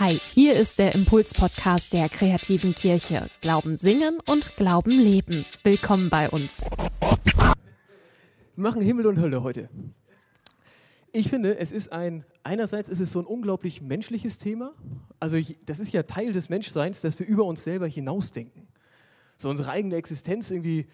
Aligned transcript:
Hi, 0.00 0.10
hier 0.10 0.54
ist 0.54 0.80
der 0.80 0.96
Impuls-Podcast 0.96 1.92
der 1.92 2.08
kreativen 2.08 2.74
Kirche. 2.74 3.30
Glauben 3.40 3.76
singen 3.76 4.18
und 4.26 4.56
Glauben 4.56 4.90
leben. 4.90 5.46
Willkommen 5.62 6.10
bei 6.10 6.28
uns. 6.28 6.50
Wir 6.60 7.54
machen 8.56 8.82
Himmel 8.82 9.06
und 9.06 9.20
Hölle 9.20 9.44
heute. 9.44 9.68
Ich 11.12 11.28
finde, 11.28 11.58
es 11.58 11.70
ist 11.70 11.92
ein, 11.92 12.24
einerseits 12.42 12.88
ist 12.88 12.98
es 12.98 13.12
so 13.12 13.20
ein 13.20 13.24
unglaublich 13.24 13.82
menschliches 13.82 14.38
Thema. 14.38 14.72
Also 15.20 15.38
das 15.64 15.78
ist 15.78 15.92
ja 15.92 16.02
Teil 16.02 16.32
des 16.32 16.48
Menschseins, 16.48 17.00
dass 17.00 17.16
wir 17.20 17.26
über 17.28 17.44
uns 17.44 17.62
selber 17.62 17.86
hinausdenken. 17.86 18.66
So 19.36 19.48
unsere 19.48 19.70
eigene 19.70 19.94
Existenz 19.94 20.50
irgendwie, 20.50 20.88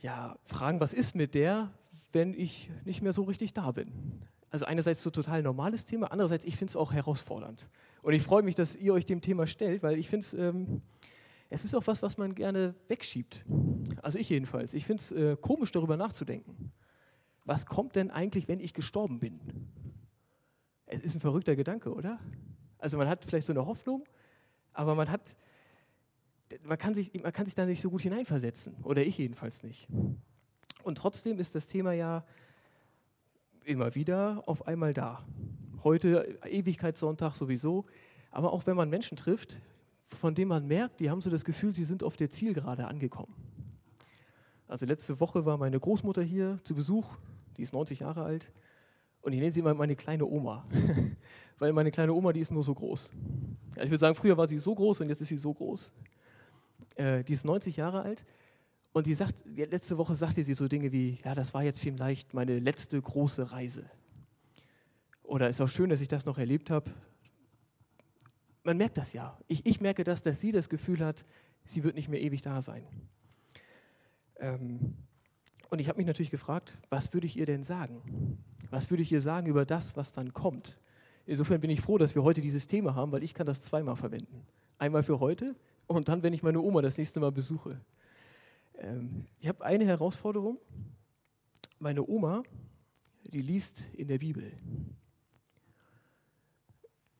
ja, 0.00 0.36
fragen, 0.44 0.78
was 0.78 0.92
ist 0.92 1.14
mit 1.14 1.34
der, 1.34 1.70
wenn 2.12 2.34
ich 2.34 2.68
nicht 2.84 3.00
mehr 3.00 3.14
so 3.14 3.22
richtig 3.22 3.54
da 3.54 3.72
bin. 3.72 4.20
Also 4.54 4.66
einerseits 4.66 5.02
so 5.02 5.10
total 5.10 5.42
normales 5.42 5.84
Thema, 5.84 6.12
andererseits 6.12 6.44
ich 6.44 6.56
finde 6.56 6.70
es 6.70 6.76
auch 6.76 6.92
herausfordernd. 6.92 7.68
Und 8.02 8.12
ich 8.12 8.22
freue 8.22 8.44
mich, 8.44 8.54
dass 8.54 8.76
ihr 8.76 8.94
euch 8.94 9.04
dem 9.04 9.20
Thema 9.20 9.48
stellt, 9.48 9.82
weil 9.82 9.98
ich 9.98 10.08
finde 10.08 10.24
es, 10.24 10.32
ähm, 10.32 10.80
es 11.50 11.64
ist 11.64 11.74
auch 11.74 11.84
was, 11.88 12.02
was 12.02 12.18
man 12.18 12.36
gerne 12.36 12.76
wegschiebt. 12.86 13.44
Also 14.00 14.16
ich 14.16 14.28
jedenfalls. 14.28 14.72
Ich 14.72 14.86
finde 14.86 15.02
es 15.02 15.10
äh, 15.10 15.36
komisch, 15.40 15.72
darüber 15.72 15.96
nachzudenken. 15.96 16.70
Was 17.44 17.66
kommt 17.66 17.96
denn 17.96 18.12
eigentlich, 18.12 18.46
wenn 18.46 18.60
ich 18.60 18.74
gestorben 18.74 19.18
bin? 19.18 19.40
Es 20.86 21.00
ist 21.00 21.16
ein 21.16 21.20
verrückter 21.20 21.56
Gedanke, 21.56 21.92
oder? 21.92 22.20
Also 22.78 22.96
man 22.96 23.08
hat 23.08 23.24
vielleicht 23.24 23.48
so 23.48 23.52
eine 23.52 23.66
Hoffnung, 23.66 24.04
aber 24.72 24.94
man 24.94 25.10
hat, 25.10 25.34
man 26.62 26.78
kann 26.78 26.94
sich, 26.94 27.12
man 27.20 27.32
kann 27.32 27.46
sich 27.46 27.56
da 27.56 27.66
nicht 27.66 27.82
so 27.82 27.90
gut 27.90 28.02
hineinversetzen. 28.02 28.76
Oder 28.84 29.04
ich 29.04 29.18
jedenfalls 29.18 29.64
nicht. 29.64 29.88
Und 30.84 30.96
trotzdem 30.96 31.40
ist 31.40 31.56
das 31.56 31.66
Thema 31.66 31.92
ja 31.92 32.24
immer 33.64 33.94
wieder 33.94 34.42
auf 34.46 34.66
einmal 34.66 34.94
da. 34.94 35.24
Heute 35.82 36.38
Ewigkeitssonntag 36.44 37.34
sowieso, 37.34 37.84
aber 38.30 38.52
auch 38.52 38.66
wenn 38.66 38.76
man 38.76 38.88
Menschen 38.88 39.16
trifft, 39.16 39.56
von 40.06 40.34
denen 40.34 40.48
man 40.48 40.66
merkt, 40.66 41.00
die 41.00 41.10
haben 41.10 41.20
so 41.20 41.30
das 41.30 41.44
Gefühl, 41.44 41.74
sie 41.74 41.84
sind 41.84 42.02
auf 42.02 42.16
der 42.16 42.30
Zielgerade 42.30 42.86
angekommen. 42.86 43.34
Also 44.68 44.86
letzte 44.86 45.20
Woche 45.20 45.44
war 45.44 45.58
meine 45.58 45.78
Großmutter 45.78 46.22
hier 46.22 46.58
zu 46.64 46.74
Besuch, 46.74 47.16
die 47.56 47.62
ist 47.62 47.72
90 47.72 48.00
Jahre 48.00 48.24
alt 48.24 48.50
und 49.22 49.32
ich 49.32 49.40
nenne 49.40 49.52
sie 49.52 49.60
immer 49.60 49.74
meine 49.74 49.96
kleine 49.96 50.26
Oma, 50.26 50.66
weil 51.58 51.72
meine 51.72 51.90
kleine 51.90 52.12
Oma, 52.12 52.32
die 52.32 52.40
ist 52.40 52.50
nur 52.50 52.62
so 52.62 52.74
groß. 52.74 53.10
ich 53.76 53.90
würde 53.90 53.98
sagen, 53.98 54.14
früher 54.14 54.36
war 54.36 54.48
sie 54.48 54.58
so 54.58 54.74
groß 54.74 55.00
und 55.00 55.08
jetzt 55.08 55.20
ist 55.20 55.28
sie 55.28 55.38
so 55.38 55.52
groß. 55.52 55.92
Äh, 56.96 57.24
die 57.24 57.32
ist 57.32 57.44
90 57.44 57.76
Jahre 57.76 58.02
alt 58.02 58.24
und 58.94 59.08
die 59.08 59.14
sagt, 59.14 59.42
letzte 59.44 59.98
Woche 59.98 60.14
sagte 60.14 60.44
sie 60.44 60.54
so 60.54 60.68
Dinge 60.68 60.92
wie, 60.92 61.18
ja, 61.24 61.34
das 61.34 61.52
war 61.52 61.64
jetzt 61.64 61.80
vielleicht 61.80 62.32
meine 62.32 62.60
letzte 62.60 63.02
große 63.02 63.50
Reise. 63.50 63.90
Oder 65.24 65.48
ist 65.48 65.60
auch 65.60 65.68
schön, 65.68 65.90
dass 65.90 66.00
ich 66.00 66.06
das 66.06 66.26
noch 66.26 66.38
erlebt 66.38 66.70
habe. 66.70 66.92
Man 68.62 68.76
merkt 68.76 68.96
das 68.96 69.12
ja. 69.12 69.36
Ich, 69.48 69.66
ich 69.66 69.80
merke 69.80 70.04
das, 70.04 70.22
dass 70.22 70.40
sie 70.40 70.52
das 70.52 70.68
Gefühl 70.68 71.04
hat, 71.04 71.24
sie 71.64 71.82
wird 71.82 71.96
nicht 71.96 72.08
mehr 72.08 72.20
ewig 72.20 72.42
da 72.42 72.62
sein. 72.62 72.86
Ähm, 74.36 74.94
und 75.70 75.80
ich 75.80 75.88
habe 75.88 75.96
mich 75.96 76.06
natürlich 76.06 76.30
gefragt, 76.30 76.78
was 76.88 77.12
würde 77.12 77.26
ich 77.26 77.36
ihr 77.36 77.46
denn 77.46 77.64
sagen? 77.64 78.38
Was 78.70 78.90
würde 78.90 79.02
ich 79.02 79.10
ihr 79.10 79.20
sagen 79.20 79.48
über 79.48 79.64
das, 79.64 79.96
was 79.96 80.12
dann 80.12 80.32
kommt? 80.32 80.78
Insofern 81.26 81.60
bin 81.60 81.70
ich 81.70 81.80
froh, 81.80 81.98
dass 81.98 82.14
wir 82.14 82.22
heute 82.22 82.40
dieses 82.40 82.68
Thema 82.68 82.94
haben, 82.94 83.10
weil 83.10 83.24
ich 83.24 83.34
kann 83.34 83.46
das 83.46 83.60
zweimal 83.62 83.96
verwenden. 83.96 84.46
Einmal 84.78 85.02
für 85.02 85.18
heute 85.18 85.56
und 85.88 86.08
dann, 86.08 86.22
wenn 86.22 86.32
ich 86.32 86.44
meine 86.44 86.60
Oma 86.60 86.80
das 86.80 86.96
nächste 86.96 87.18
Mal 87.18 87.32
besuche. 87.32 87.80
Ähm, 88.78 89.26
ich 89.40 89.48
habe 89.48 89.64
eine 89.64 89.84
Herausforderung. 89.84 90.58
Meine 91.78 92.06
Oma, 92.06 92.42
die 93.24 93.42
liest 93.42 93.84
in 93.92 94.08
der 94.08 94.18
Bibel. 94.18 94.52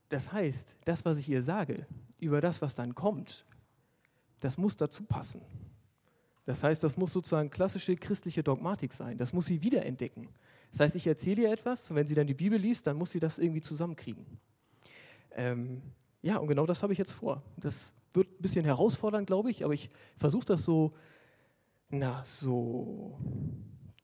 Das 0.08 0.32
heißt, 0.32 0.76
das, 0.84 1.04
was 1.04 1.18
ich 1.18 1.28
ihr 1.28 1.42
sage, 1.42 1.86
über 2.18 2.40
das, 2.40 2.62
was 2.62 2.74
dann 2.74 2.94
kommt, 2.94 3.44
das 4.40 4.58
muss 4.58 4.76
dazu 4.76 5.04
passen. 5.04 5.42
Das 6.46 6.62
heißt, 6.62 6.84
das 6.84 6.96
muss 6.96 7.12
sozusagen 7.12 7.50
klassische 7.50 7.96
christliche 7.96 8.42
Dogmatik 8.42 8.92
sein. 8.92 9.16
Das 9.16 9.32
muss 9.32 9.46
sie 9.46 9.62
wiederentdecken. 9.62 10.28
Das 10.70 10.80
heißt, 10.80 10.96
ich 10.96 11.06
erzähle 11.06 11.42
ihr 11.42 11.52
etwas 11.52 11.88
und 11.90 11.96
wenn 11.96 12.06
sie 12.06 12.14
dann 12.14 12.26
die 12.26 12.34
Bibel 12.34 12.58
liest, 12.58 12.86
dann 12.86 12.96
muss 12.96 13.12
sie 13.12 13.20
das 13.20 13.38
irgendwie 13.38 13.60
zusammenkriegen. 13.60 14.26
Ähm, 15.32 15.82
ja, 16.20 16.36
und 16.36 16.48
genau 16.48 16.66
das 16.66 16.82
habe 16.82 16.92
ich 16.92 16.98
jetzt 16.98 17.12
vor. 17.12 17.42
Das 17.56 17.92
wird 18.12 18.28
ein 18.28 18.42
bisschen 18.42 18.64
herausfordernd, 18.64 19.26
glaube 19.26 19.50
ich, 19.50 19.64
aber 19.64 19.74
ich 19.74 19.90
versuche 20.16 20.44
das 20.46 20.64
so 20.64 20.92
na, 21.98 22.24
so 22.24 23.18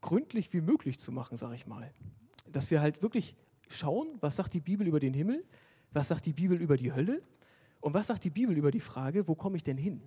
gründlich 0.01 0.53
wie 0.53 0.61
möglich 0.61 0.99
zu 0.99 1.13
machen, 1.13 1.37
sage 1.37 1.55
ich 1.55 1.67
mal. 1.67 1.93
Dass 2.51 2.71
wir 2.71 2.81
halt 2.81 3.03
wirklich 3.03 3.37
schauen, 3.69 4.09
was 4.21 4.37
sagt 4.37 4.55
die 4.55 4.61
Bibel 4.61 4.87
über 4.87 5.01
den 5.01 5.15
Himmel, 5.15 5.45
was 5.93 6.09
sagt 6.09 6.27
die 6.27 6.33
Bibel 6.33 6.61
über 6.61 6.77
die 6.77 6.93
Hölle 6.93 7.23
und 7.81 7.95
was 7.95 8.07
sagt 8.09 8.25
die 8.25 8.31
Bibel 8.31 8.57
über 8.57 8.71
die 8.71 8.81
Frage, 8.81 9.29
wo 9.29 9.35
komme 9.35 9.57
ich 9.57 9.65
denn 9.65 9.79
hin? 9.79 10.03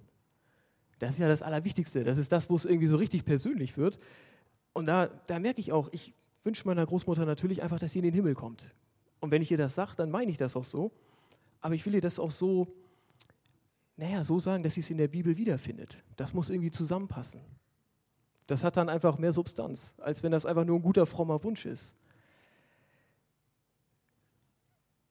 Das 0.99 1.11
ist 1.11 1.19
ja 1.19 1.27
das 1.27 1.41
Allerwichtigste. 1.41 2.03
Das 2.03 2.17
ist 2.17 2.31
das, 2.31 2.49
wo 2.49 2.55
es 2.55 2.65
irgendwie 2.65 2.87
so 2.87 2.97
richtig 2.97 3.25
persönlich 3.25 3.77
wird. 3.77 3.99
Und 4.73 4.85
da, 4.85 5.07
da 5.07 5.39
merke 5.39 5.59
ich 5.59 5.71
auch, 5.71 5.89
ich 5.91 6.13
wünsche 6.43 6.67
meiner 6.67 6.85
Großmutter 6.85 7.25
natürlich 7.25 7.61
einfach, 7.61 7.79
dass 7.79 7.91
sie 7.91 7.99
in 7.99 8.05
den 8.05 8.13
Himmel 8.13 8.35
kommt. 8.35 8.73
Und 9.19 9.31
wenn 9.31 9.41
ich 9.41 9.51
ihr 9.51 9.57
das 9.57 9.75
sage, 9.75 9.93
dann 9.95 10.11
meine 10.11 10.31
ich 10.31 10.37
das 10.37 10.55
auch 10.55 10.63
so. 10.63 10.91
Aber 11.61 11.75
ich 11.75 11.85
will 11.85 11.95
ihr 11.95 12.01
das 12.01 12.19
auch 12.19 12.31
so, 12.31 12.67
naja, 13.95 14.23
so 14.23 14.39
sagen, 14.39 14.63
dass 14.63 14.73
sie 14.73 14.81
es 14.81 14.89
in 14.89 14.97
der 14.97 15.07
Bibel 15.07 15.37
wiederfindet. 15.37 16.03
Das 16.15 16.33
muss 16.33 16.49
irgendwie 16.49 16.71
zusammenpassen. 16.71 17.41
Das 18.47 18.63
hat 18.63 18.77
dann 18.77 18.89
einfach 18.89 19.17
mehr 19.17 19.31
Substanz, 19.31 19.93
als 19.97 20.23
wenn 20.23 20.31
das 20.31 20.45
einfach 20.45 20.65
nur 20.65 20.77
ein 20.77 20.81
guter, 20.81 21.05
frommer 21.05 21.43
Wunsch 21.43 21.65
ist. 21.65 21.95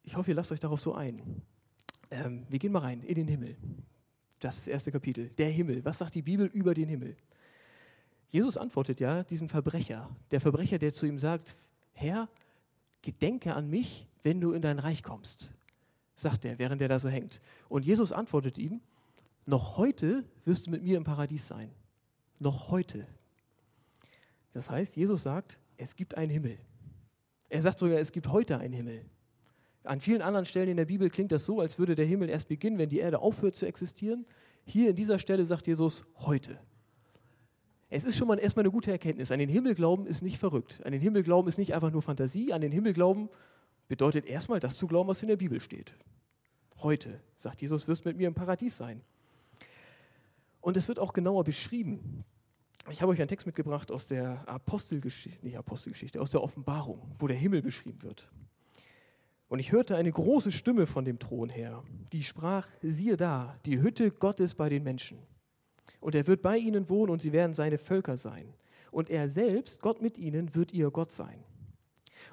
Ich 0.03 0.17
hoffe, 0.17 0.33
ihr 0.33 0.35
lasst 0.35 0.53
euch 0.53 0.61
darauf 0.61 0.81
so 0.81 0.95
ein. 0.95 1.43
Ähm, 2.11 2.47
wir 2.49 2.59
gehen 2.59 2.73
mal 2.73 2.81
rein 2.81 3.03
in 3.03 3.15
den 3.15 3.29
Himmel. 3.29 3.57
Das 4.41 4.59
ist 4.59 4.67
das 4.67 4.73
erste 4.73 4.93
Kapitel. 4.93 5.31
Der 5.31 5.49
Himmel. 5.49 5.85
Was 5.85 5.99
sagt 5.99 6.15
die 6.15 6.23
Bibel 6.23 6.47
über 6.47 6.75
den 6.75 6.89
Himmel? 6.89 7.17
Jesus 8.29 8.57
antwortet 8.57 8.99
ja 9.01 9.23
diesem 9.23 9.49
Verbrecher. 9.49 10.11
Der 10.31 10.41
Verbrecher, 10.41 10.79
der 10.79 10.93
zu 10.93 11.07
ihm 11.07 11.19
sagt, 11.19 11.55
Herr, 11.93 12.29
gedenke 13.03 13.55
an 13.55 13.69
mich, 13.69 14.07
wenn 14.23 14.41
du 14.41 14.53
in 14.53 14.63
dein 14.63 14.79
Reich 14.79 15.03
kommst, 15.03 15.51
sagt 16.17 16.45
er, 16.45 16.59
während 16.59 16.81
er 16.83 16.89
da 16.89 16.99
so 16.99 17.09
hängt. 17.09 17.41
Und 17.69 17.85
Jesus 17.85 18.13
antwortet 18.13 18.59
ihm, 18.59 18.81
noch 19.47 19.77
heute 19.77 20.25
wirst 20.45 20.67
du 20.67 20.71
mit 20.71 20.83
mir 20.83 20.97
im 20.97 21.05
Paradies 21.05 21.47
sein. 21.47 21.71
Noch 22.39 22.71
heute. 22.71 23.07
Das 24.53 24.71
heißt, 24.71 24.97
Jesus 24.97 25.23
sagt, 25.23 25.59
es 25.77 25.97
gibt 25.97 26.17
einen 26.17 26.31
Himmel. 26.31 26.59
Er 27.49 27.63
sagt 27.63 27.79
sogar, 27.79 27.99
es 27.99 28.13
gibt 28.13 28.29
heute 28.29 28.59
einen 28.59 28.73
Himmel. 28.73 29.05
An 29.85 30.01
vielen 30.01 30.23
anderen 30.23 30.47
Stellen 30.47 30.69
in 30.69 30.77
der 30.77 30.85
Bibel 30.85 31.11
klingt 31.11 31.33
das 31.33 31.45
so, 31.45 31.61
als 31.61 31.79
würde 31.79 31.95
der 31.95 32.07
Himmel 32.07 32.29
erst 32.29 32.49
beginnen, 32.49 32.79
wenn 32.79 32.89
die 32.89 32.99
Erde 32.99 33.19
aufhört 33.19 33.55
zu 33.55 33.67
existieren. 33.67 34.27
Hier 34.65 34.91
in 34.91 34.97
dieser 34.97 35.19
Stelle 35.19 35.45
sagt 35.45 35.67
Jesus 35.67 36.05
heute. 36.19 36.59
Es 37.91 38.05
ist 38.05 38.17
schon 38.17 38.29
mal 38.29 38.39
erstmal 38.39 38.63
eine 38.65 38.71
gute 38.71 38.91
Erkenntnis. 38.91 39.31
An 39.33 39.39
den 39.39 39.51
Himmel 39.51 39.75
glauben 39.75 40.07
ist 40.07 40.23
nicht 40.23 40.39
verrückt. 40.39 40.81
An 40.85 40.93
den 40.93 41.01
Himmel 41.01 41.23
glauben 41.23 41.49
ist 41.49 41.59
nicht 41.59 41.75
einfach 41.75 41.91
nur 41.91 42.01
Fantasie. 42.01 42.53
An 42.53 42.61
den 42.61 42.73
Himmel 42.73 42.95
glauben 42.95 43.29
bedeutet 43.89 44.25
erstmal 44.25 44.61
das 44.61 44.77
zu 44.77 44.87
glauben, 44.87 45.09
was 45.09 45.21
in 45.23 45.29
der 45.29 45.37
Bibel 45.37 45.61
steht. 45.61 45.93
Heute, 46.79 47.21
sagt 47.39 47.61
Jesus, 47.61 47.87
wirst 47.89 48.05
mit 48.05 48.17
mir 48.17 48.29
im 48.29 48.35
Paradies 48.35 48.77
sein. 48.77 49.03
Und 50.63 50.77
es 50.77 50.89
wird 50.89 50.99
auch 50.99 51.13
genauer 51.13 51.45
beschrieben. 51.45 52.25
Ich 52.91 53.01
habe 53.01 53.13
euch 53.13 53.21
einen 53.21 53.29
Text 53.29 53.47
mitgebracht 53.47 53.93
aus 53.93 54.07
der 54.07 54.47
Apostelgeschichte, 54.49 55.45
nicht 55.45 55.57
Apostelgeschichte, 55.57 56.21
aus 56.21 56.31
der 56.31 56.43
Offenbarung, 56.43 57.15
wo 57.19 57.29
der 57.29 57.37
Himmel 57.37 57.63
beschrieben 57.63 58.03
wird. 58.03 58.29
Und 59.49 59.59
ich 59.59 59.71
hörte 59.71 59.97
eine 59.97 60.11
große 60.11 60.51
Stimme 60.51 60.87
von 60.87 61.05
dem 61.05 61.19
Thron 61.19 61.49
her, 61.49 61.85
die 62.13 62.23
sprach, 62.23 62.67
siehe 62.81 63.17
da, 63.17 63.59
die 63.67 63.81
Hütte 63.81 64.11
Gottes 64.11 64.55
bei 64.55 64.69
den 64.69 64.83
Menschen. 64.83 65.19
Und 66.01 66.15
er 66.15 66.27
wird 66.27 66.43
bei 66.43 66.57
ihnen 66.57 66.89
wohnen 66.89 67.13
und 67.13 67.23
sie 67.23 67.33
werden 67.33 67.55
seine 67.55 67.79
Völker 67.79 68.17
sein. 68.17 68.55
Und 68.91 69.11
er 69.11 69.29
selbst, 69.29 69.81
Gott 69.81 70.03
mit 70.03 70.19
ihnen, 70.19 70.55
wird 70.55 70.73
ihr 70.73 70.91
Gott 70.91 71.13
sein. 71.13 71.45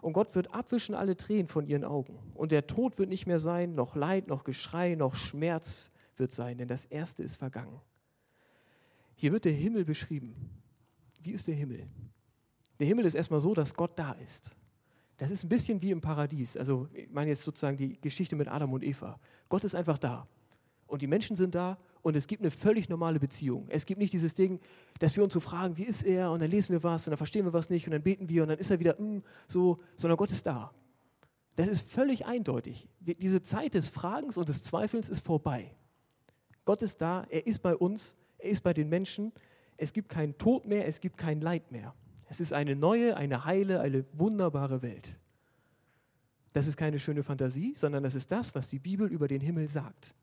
Und 0.01 0.13
Gott 0.13 0.33
wird 0.33 0.53
abwischen 0.53 0.95
alle 0.95 1.17
Tränen 1.17 1.47
von 1.47 1.67
ihren 1.67 1.83
Augen. 1.83 2.17
Und 2.33 2.51
der 2.51 2.67
Tod 2.67 2.97
wird 2.97 3.09
nicht 3.09 3.28
mehr 3.28 3.40
sein, 3.40 3.75
noch 3.75 3.95
Leid, 3.95 4.28
noch 4.28 4.43
Geschrei, 4.43 4.95
noch 4.95 5.16
Schmerz 5.16 5.90
wird 6.16 6.31
sein, 6.31 6.57
denn 6.57 6.67
das 6.67 6.85
Erste 6.85 7.23
ist 7.23 7.37
vergangen. 7.37 7.81
Hier 9.19 9.33
wird 9.33 9.43
der 9.43 9.51
Himmel 9.51 9.83
beschrieben. 9.83 10.33
Wie 11.21 11.31
ist 11.31 11.49
der 11.49 11.55
Himmel? 11.55 11.85
Der 12.79 12.87
Himmel 12.87 13.05
ist 13.05 13.16
erstmal 13.16 13.41
so, 13.41 13.53
dass 13.53 13.73
Gott 13.73 13.99
da 13.99 14.13
ist. 14.13 14.49
Das 15.17 15.29
ist 15.29 15.43
ein 15.43 15.49
bisschen 15.49 15.81
wie 15.81 15.91
im 15.91 15.99
Paradies. 15.99 16.55
Also, 16.55 16.87
ich 16.93 17.09
meine 17.09 17.31
jetzt 17.31 17.43
sozusagen 17.43 17.75
die 17.75 17.99
Geschichte 17.99 18.37
mit 18.37 18.47
Adam 18.47 18.71
und 18.71 18.81
Eva. 18.81 19.19
Gott 19.49 19.66
ist 19.66 19.75
einfach 19.75 19.97
da. 19.97 20.25
Und 20.87 21.01
die 21.01 21.07
Menschen 21.07 21.35
sind 21.35 21.53
da 21.53 21.77
und 22.01 22.16
es 22.16 22.27
gibt 22.27 22.41
eine 22.41 22.49
völlig 22.49 22.87
normale 22.87 23.19
Beziehung. 23.19 23.67
Es 23.67 23.85
gibt 23.85 23.99
nicht 23.99 24.13
dieses 24.13 24.35
Ding, 24.35 24.61
dass 24.99 25.17
wir 25.17 25.23
uns 25.25 25.33
so 25.33 25.41
fragen, 25.41 25.75
wie 25.75 25.83
ist 25.83 26.03
er? 26.03 26.31
Und 26.31 26.41
dann 26.41 26.49
lesen 26.49 26.71
wir 26.71 26.81
was 26.81 27.05
und 27.05 27.11
dann 27.11 27.17
verstehen 27.17 27.43
wir 27.43 27.51
was 27.51 27.69
nicht 27.69 27.87
und 27.87 27.91
dann 27.91 28.01
beten 28.01 28.29
wir 28.29 28.43
und 28.43 28.47
dann 28.47 28.57
ist 28.57 28.71
er 28.71 28.79
wieder 28.79 28.95
mm, 28.97 29.21
so, 29.49 29.79
sondern 29.97 30.16
Gott 30.16 30.31
ist 30.31 30.45
da. 30.45 30.73
Das 31.57 31.67
ist 31.67 31.91
völlig 31.91 32.25
eindeutig. 32.25 32.87
Diese 33.01 33.41
Zeit 33.41 33.73
des 33.73 33.89
Fragens 33.89 34.37
und 34.37 34.47
des 34.47 34.63
Zweifelns 34.63 35.09
ist 35.09 35.25
vorbei. 35.25 35.75
Gott 36.63 36.81
ist 36.83 37.01
da, 37.01 37.25
er 37.29 37.45
ist 37.45 37.61
bei 37.61 37.75
uns 37.75 38.16
ist 38.40 38.64
bei 38.64 38.74
den 38.74 38.90
Menschen. 38.90 39.32
Es 39.78 39.94
gibt 39.94 40.09
keinen 40.09 40.38
Tod 40.38 40.66
mehr, 40.66 40.88
es 40.88 41.00
gibt 41.00 41.18
kein 41.18 41.41
Leid 41.41 41.72
mehr. 41.72 41.94
Es 42.28 42.40
ist 42.40 42.53
eine 42.53 42.76
neue, 42.76 43.18
eine 43.18 43.46
heile, 43.46 43.82
eine 43.82 44.06
wunderbare 44.14 44.82
Welt. 44.82 45.16
Das 46.53 46.68
ist 46.68 46.78
keine 46.78 47.00
schöne 47.00 47.24
Fantasie, 47.24 47.74
sondern 47.76 48.03
das 48.03 48.16
ist 48.16 48.32
das, 48.32 48.53
was 48.56 48.70
die 48.70 48.80
Bibel 48.80 49.08
über 49.08 49.28
den 49.28 49.41
Himmel 49.41 49.68
sagt. 49.68 50.14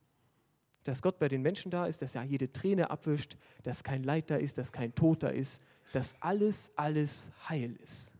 Dass 0.85 1.03
Gott 1.03 1.19
bei 1.19 1.29
den 1.29 1.43
Menschen 1.43 1.71
da 1.71 1.87
ist, 1.87 2.03
dass 2.03 2.15
er 2.15 2.23
jede 2.25 2.53
Träne 2.53 2.91
abwischt, 2.91 3.37
dass 3.63 3.83
kein 3.83 4.03
Leid 4.03 4.31
da 4.31 4.37
ist, 4.37 4.59
dass 4.59 4.73
kein 4.73 4.95
Tod 4.95 5.23
da 5.23 5.29
ist, 5.29 5.63
dass 5.93 6.21
alles, 6.21 6.73
alles 6.77 7.31
heil 7.49 7.77
ist. 7.83 8.13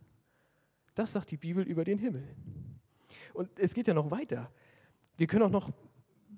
Das 0.95 1.13
sagt 1.13 1.31
die 1.31 1.37
Bibel 1.37 1.63
über 1.63 1.83
den 1.83 1.99
Himmel. 1.99 2.23
Und 3.33 3.59
es 3.59 3.73
geht 3.73 3.87
ja 3.87 3.93
noch 3.93 4.09
weiter. 4.09 4.51
Wir 5.15 5.27
können 5.27 5.43
auch 5.43 5.49
noch, 5.49 5.71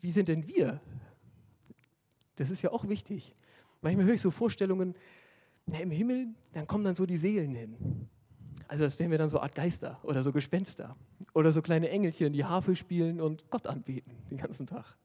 wie 0.01 0.11
sind 0.11 0.27
denn 0.27 0.47
wir? 0.47 0.81
Das 2.35 2.49
ist 2.49 2.61
ja 2.61 2.71
auch 2.71 2.87
wichtig. 2.87 3.35
Manchmal 3.81 4.05
höre 4.05 4.15
ich 4.15 4.21
so 4.21 4.31
Vorstellungen, 4.31 4.95
na, 5.65 5.79
im 5.79 5.91
Himmel, 5.91 6.27
dann 6.53 6.67
kommen 6.67 6.83
dann 6.83 6.95
so 6.95 7.05
die 7.05 7.17
Seelen 7.17 7.55
hin. 7.55 8.09
Also 8.67 8.83
das 8.83 8.99
wären 8.99 9.11
wir 9.11 9.17
dann 9.17 9.29
so 9.29 9.39
Art 9.39 9.55
Geister 9.55 9.99
oder 10.03 10.21
so 10.21 10.31
Gespenster 10.31 10.95
oder 11.33 11.51
so 11.51 11.61
kleine 11.61 11.89
Engelchen, 11.89 12.33
die 12.33 12.45
Harfe 12.45 12.75
spielen 12.75 13.19
und 13.19 13.49
Gott 13.49 13.67
anbeten 13.67 14.13
den 14.29 14.37
ganzen 14.37 14.67
Tag. 14.67 14.95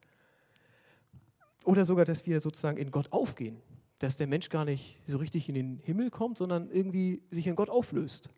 Oder 1.65 1.85
sogar, 1.85 2.05
dass 2.05 2.27
wir 2.27 2.41
sozusagen 2.41 2.77
in 2.77 2.91
Gott 2.91 3.11
aufgehen, 3.11 3.63
dass 3.99 4.17
der 4.17 4.27
Mensch 4.27 4.51
gar 4.51 4.65
nicht 4.65 4.99
so 5.07 5.17
richtig 5.19 5.49
in 5.49 5.55
den 5.55 5.79
Himmel 5.79 6.11
kommt, 6.11 6.37
sondern 6.37 6.71
irgendwie 6.71 7.23
sich 7.31 7.47
in 7.47 7.57
Gott 7.57 7.71
auflöst. 7.71 8.29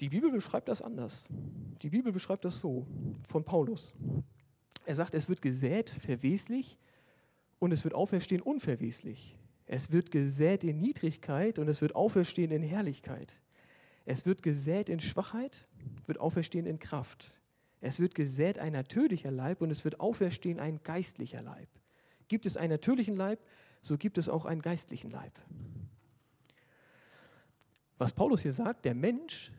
Die 0.00 0.08
Bibel 0.08 0.30
beschreibt 0.30 0.68
das 0.68 0.80
anders. 0.80 1.24
Die 1.82 1.90
Bibel 1.90 2.12
beschreibt 2.12 2.44
das 2.44 2.60
so 2.60 2.86
von 3.28 3.44
Paulus. 3.44 3.94
Er 4.86 4.94
sagt, 4.94 5.14
es 5.14 5.28
wird 5.28 5.42
gesät 5.42 5.90
verweslich 5.90 6.78
und 7.64 7.72
es 7.72 7.82
wird 7.82 7.94
auferstehen 7.94 8.42
unverweslich. 8.42 9.38
Es 9.64 9.90
wird 9.90 10.10
gesät 10.10 10.64
in 10.64 10.82
Niedrigkeit 10.82 11.58
und 11.58 11.66
es 11.66 11.80
wird 11.80 11.96
auferstehen 11.96 12.50
in 12.50 12.62
Herrlichkeit. 12.62 13.38
Es 14.04 14.26
wird 14.26 14.42
gesät 14.42 14.90
in 14.90 15.00
Schwachheit, 15.00 15.66
wird 16.04 16.20
auferstehen 16.20 16.66
in 16.66 16.78
Kraft. 16.78 17.32
Es 17.80 18.00
wird 18.00 18.14
gesät 18.14 18.58
ein 18.58 18.74
natürlicher 18.74 19.30
Leib 19.30 19.62
und 19.62 19.70
es 19.70 19.82
wird 19.82 19.98
auferstehen 19.98 20.60
ein 20.60 20.82
geistlicher 20.82 21.40
Leib. 21.40 21.68
Gibt 22.28 22.44
es 22.44 22.58
einen 22.58 22.72
natürlichen 22.72 23.16
Leib, 23.16 23.40
so 23.80 23.96
gibt 23.96 24.18
es 24.18 24.28
auch 24.28 24.44
einen 24.44 24.60
geistlichen 24.60 25.10
Leib. 25.10 25.32
Was 27.96 28.12
Paulus 28.12 28.42
hier 28.42 28.52
sagt, 28.52 28.84
der 28.84 28.94
Mensch, 28.94 29.52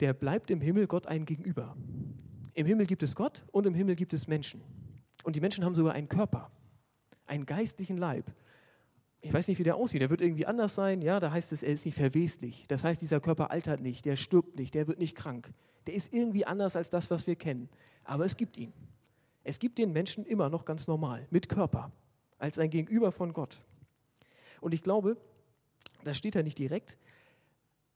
der 0.00 0.12
bleibt 0.12 0.50
im 0.50 0.60
Himmel 0.60 0.86
Gott 0.86 1.06
ein 1.06 1.24
Gegenüber. 1.24 1.74
Im 2.52 2.66
Himmel 2.66 2.84
gibt 2.84 3.02
es 3.02 3.14
Gott 3.16 3.46
und 3.50 3.66
im 3.66 3.72
Himmel 3.72 3.96
gibt 3.96 4.12
es 4.12 4.26
Menschen. 4.26 4.60
Und 5.24 5.36
die 5.36 5.40
Menschen 5.40 5.64
haben 5.64 5.74
sogar 5.74 5.94
einen 5.94 6.08
Körper, 6.08 6.50
einen 7.30 7.46
geistlichen 7.46 7.96
Leib. 7.96 8.30
Ich 9.22 9.32
weiß 9.32 9.48
nicht, 9.48 9.58
wie 9.58 9.64
der 9.64 9.76
aussieht. 9.76 10.00
Der 10.00 10.10
wird 10.10 10.20
irgendwie 10.20 10.46
anders 10.46 10.74
sein. 10.74 11.00
Ja, 11.02 11.20
da 11.20 11.30
heißt 11.30 11.52
es, 11.52 11.62
er 11.62 11.72
ist 11.72 11.86
nicht 11.86 11.94
verweslich. 11.94 12.64
Das 12.68 12.84
heißt, 12.84 13.00
dieser 13.00 13.20
Körper 13.20 13.50
altert 13.50 13.80
nicht, 13.80 14.04
der 14.04 14.16
stirbt 14.16 14.58
nicht, 14.58 14.74
der 14.74 14.88
wird 14.88 14.98
nicht 14.98 15.14
krank. 15.14 15.50
Der 15.86 15.94
ist 15.94 16.12
irgendwie 16.12 16.44
anders 16.44 16.76
als 16.76 16.90
das, 16.90 17.10
was 17.10 17.26
wir 17.26 17.36
kennen. 17.36 17.68
Aber 18.04 18.24
es 18.24 18.36
gibt 18.36 18.56
ihn. 18.56 18.72
Es 19.44 19.58
gibt 19.58 19.78
den 19.78 19.92
Menschen 19.92 20.24
immer 20.24 20.48
noch 20.48 20.64
ganz 20.64 20.86
normal, 20.86 21.26
mit 21.30 21.48
Körper, 21.48 21.92
als 22.38 22.58
ein 22.58 22.70
Gegenüber 22.70 23.12
von 23.12 23.32
Gott. 23.32 23.60
Und 24.60 24.74
ich 24.74 24.82
glaube, 24.82 25.16
das 26.04 26.16
steht 26.16 26.34
da 26.34 26.42
nicht 26.42 26.58
direkt, 26.58 26.98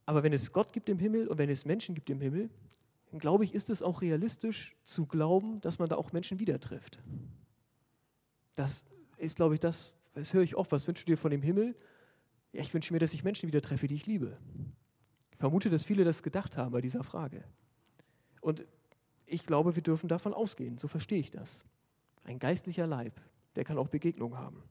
aber 0.06 0.22
wenn 0.22 0.32
es 0.32 0.52
Gott 0.52 0.72
gibt 0.72 0.88
im 0.88 0.98
Himmel 0.98 1.28
und 1.28 1.38
wenn 1.38 1.50
es 1.50 1.64
Menschen 1.64 1.94
gibt 1.94 2.10
im 2.10 2.20
Himmel, 2.20 2.50
dann 3.10 3.18
glaube 3.18 3.44
ich, 3.44 3.54
ist 3.54 3.70
es 3.70 3.82
auch 3.82 4.02
realistisch 4.02 4.74
zu 4.84 5.06
glauben, 5.06 5.60
dass 5.60 5.78
man 5.78 5.88
da 5.88 5.96
auch 5.96 6.12
Menschen 6.12 6.38
wieder 6.38 6.60
trifft. 6.60 6.98
Das 8.54 8.84
ist, 9.24 9.36
glaube 9.36 9.54
ich, 9.54 9.60
das, 9.60 9.92
das 10.14 10.32
höre 10.32 10.42
ich 10.42 10.56
oft. 10.56 10.70
Was 10.72 10.86
wünschst 10.86 11.08
du 11.08 11.12
dir 11.12 11.18
von 11.18 11.30
dem 11.30 11.42
Himmel? 11.42 11.74
Ja, 12.52 12.60
ich 12.60 12.72
wünsche 12.72 12.92
mir, 12.92 13.00
dass 13.00 13.14
ich 13.14 13.24
Menschen 13.24 13.48
wieder 13.48 13.60
treffe, 13.60 13.88
die 13.88 13.96
ich 13.96 14.06
liebe. 14.06 14.38
Ich 15.32 15.38
vermute, 15.38 15.70
dass 15.70 15.84
viele 15.84 16.04
das 16.04 16.22
gedacht 16.22 16.56
haben 16.56 16.72
bei 16.72 16.80
dieser 16.80 17.02
Frage. 17.02 17.44
Und 18.40 18.64
ich 19.26 19.46
glaube, 19.46 19.74
wir 19.74 19.82
dürfen 19.82 20.08
davon 20.08 20.32
ausgehen. 20.32 20.78
So 20.78 20.86
verstehe 20.86 21.18
ich 21.18 21.30
das. 21.30 21.64
Ein 22.24 22.38
geistlicher 22.38 22.86
Leib, 22.86 23.20
der 23.56 23.64
kann 23.64 23.78
auch 23.78 23.88
Begegnung 23.88 24.36
haben. 24.36 24.62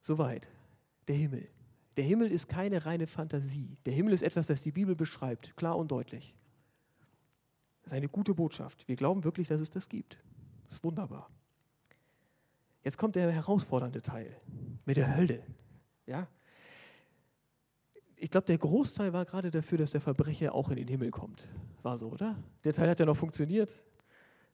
Soweit. 0.00 0.48
Der 1.08 1.16
Himmel. 1.16 1.48
Der 1.96 2.04
Himmel 2.04 2.30
ist 2.30 2.48
keine 2.48 2.86
reine 2.86 3.06
Fantasie. 3.06 3.76
Der 3.84 3.92
Himmel 3.92 4.12
ist 4.12 4.22
etwas, 4.22 4.46
das 4.46 4.62
die 4.62 4.70
Bibel 4.70 4.94
beschreibt, 4.94 5.56
klar 5.56 5.76
und 5.76 5.90
deutlich. 5.90 6.34
Das 7.82 7.92
ist 7.92 7.96
eine 7.96 8.08
gute 8.08 8.34
Botschaft. 8.34 8.86
Wir 8.86 8.96
glauben 8.96 9.24
wirklich, 9.24 9.48
dass 9.48 9.60
es 9.60 9.70
das 9.70 9.88
gibt. 9.88 10.18
Das 10.70 10.76
ist 10.76 10.84
wunderbar. 10.84 11.28
Jetzt 12.84 12.96
kommt 12.96 13.16
der 13.16 13.32
herausfordernde 13.32 14.02
Teil 14.02 14.40
mit 14.86 14.96
der 14.96 15.16
Hölle. 15.16 15.42
Ja? 16.06 16.28
Ich 18.14 18.30
glaube, 18.30 18.46
der 18.46 18.56
Großteil 18.56 19.12
war 19.12 19.24
gerade 19.24 19.50
dafür, 19.50 19.78
dass 19.78 19.90
der 19.90 20.00
Verbrecher 20.00 20.54
auch 20.54 20.70
in 20.70 20.76
den 20.76 20.86
Himmel 20.86 21.10
kommt. 21.10 21.48
War 21.82 21.98
so, 21.98 22.10
oder? 22.10 22.36
Der 22.62 22.72
Teil 22.72 22.88
hat 22.88 23.00
ja 23.00 23.04
noch 23.04 23.16
funktioniert. 23.16 23.74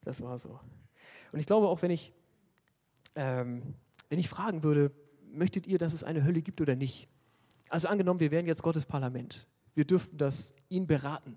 Das 0.04 0.22
war 0.22 0.38
so. 0.38 0.58
Und 1.32 1.38
ich 1.38 1.44
glaube 1.44 1.68
auch, 1.68 1.82
wenn 1.82 1.90
ich, 1.90 2.14
ähm, 3.14 3.74
wenn 4.08 4.18
ich 4.18 4.30
fragen 4.30 4.62
würde, 4.62 4.92
möchtet 5.30 5.66
ihr, 5.66 5.76
dass 5.76 5.92
es 5.92 6.02
eine 6.02 6.24
Hölle 6.24 6.40
gibt 6.40 6.62
oder 6.62 6.76
nicht? 6.76 7.08
Also 7.68 7.88
angenommen, 7.88 8.20
wir 8.20 8.30
wären 8.30 8.46
jetzt 8.46 8.62
Gottes 8.62 8.86
Parlament. 8.86 9.46
Wir 9.74 9.84
dürften 9.84 10.16
das 10.16 10.54
ihn 10.70 10.86
beraten. 10.86 11.36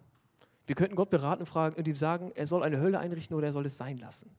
Wir 0.65 0.75
könnten 0.75 0.95
Gott 0.95 1.09
beraten 1.09 1.45
fragen 1.45 1.75
und 1.75 1.85
ihm 1.85 1.97
sagen, 1.97 2.31
er 2.33 2.47
soll 2.47 2.63
eine 2.63 2.79
Hölle 2.79 2.99
einrichten 2.99 3.35
oder 3.35 3.47
er 3.47 3.53
soll 3.53 3.65
es 3.65 3.75
sein 3.75 3.97
lassen. 3.97 4.29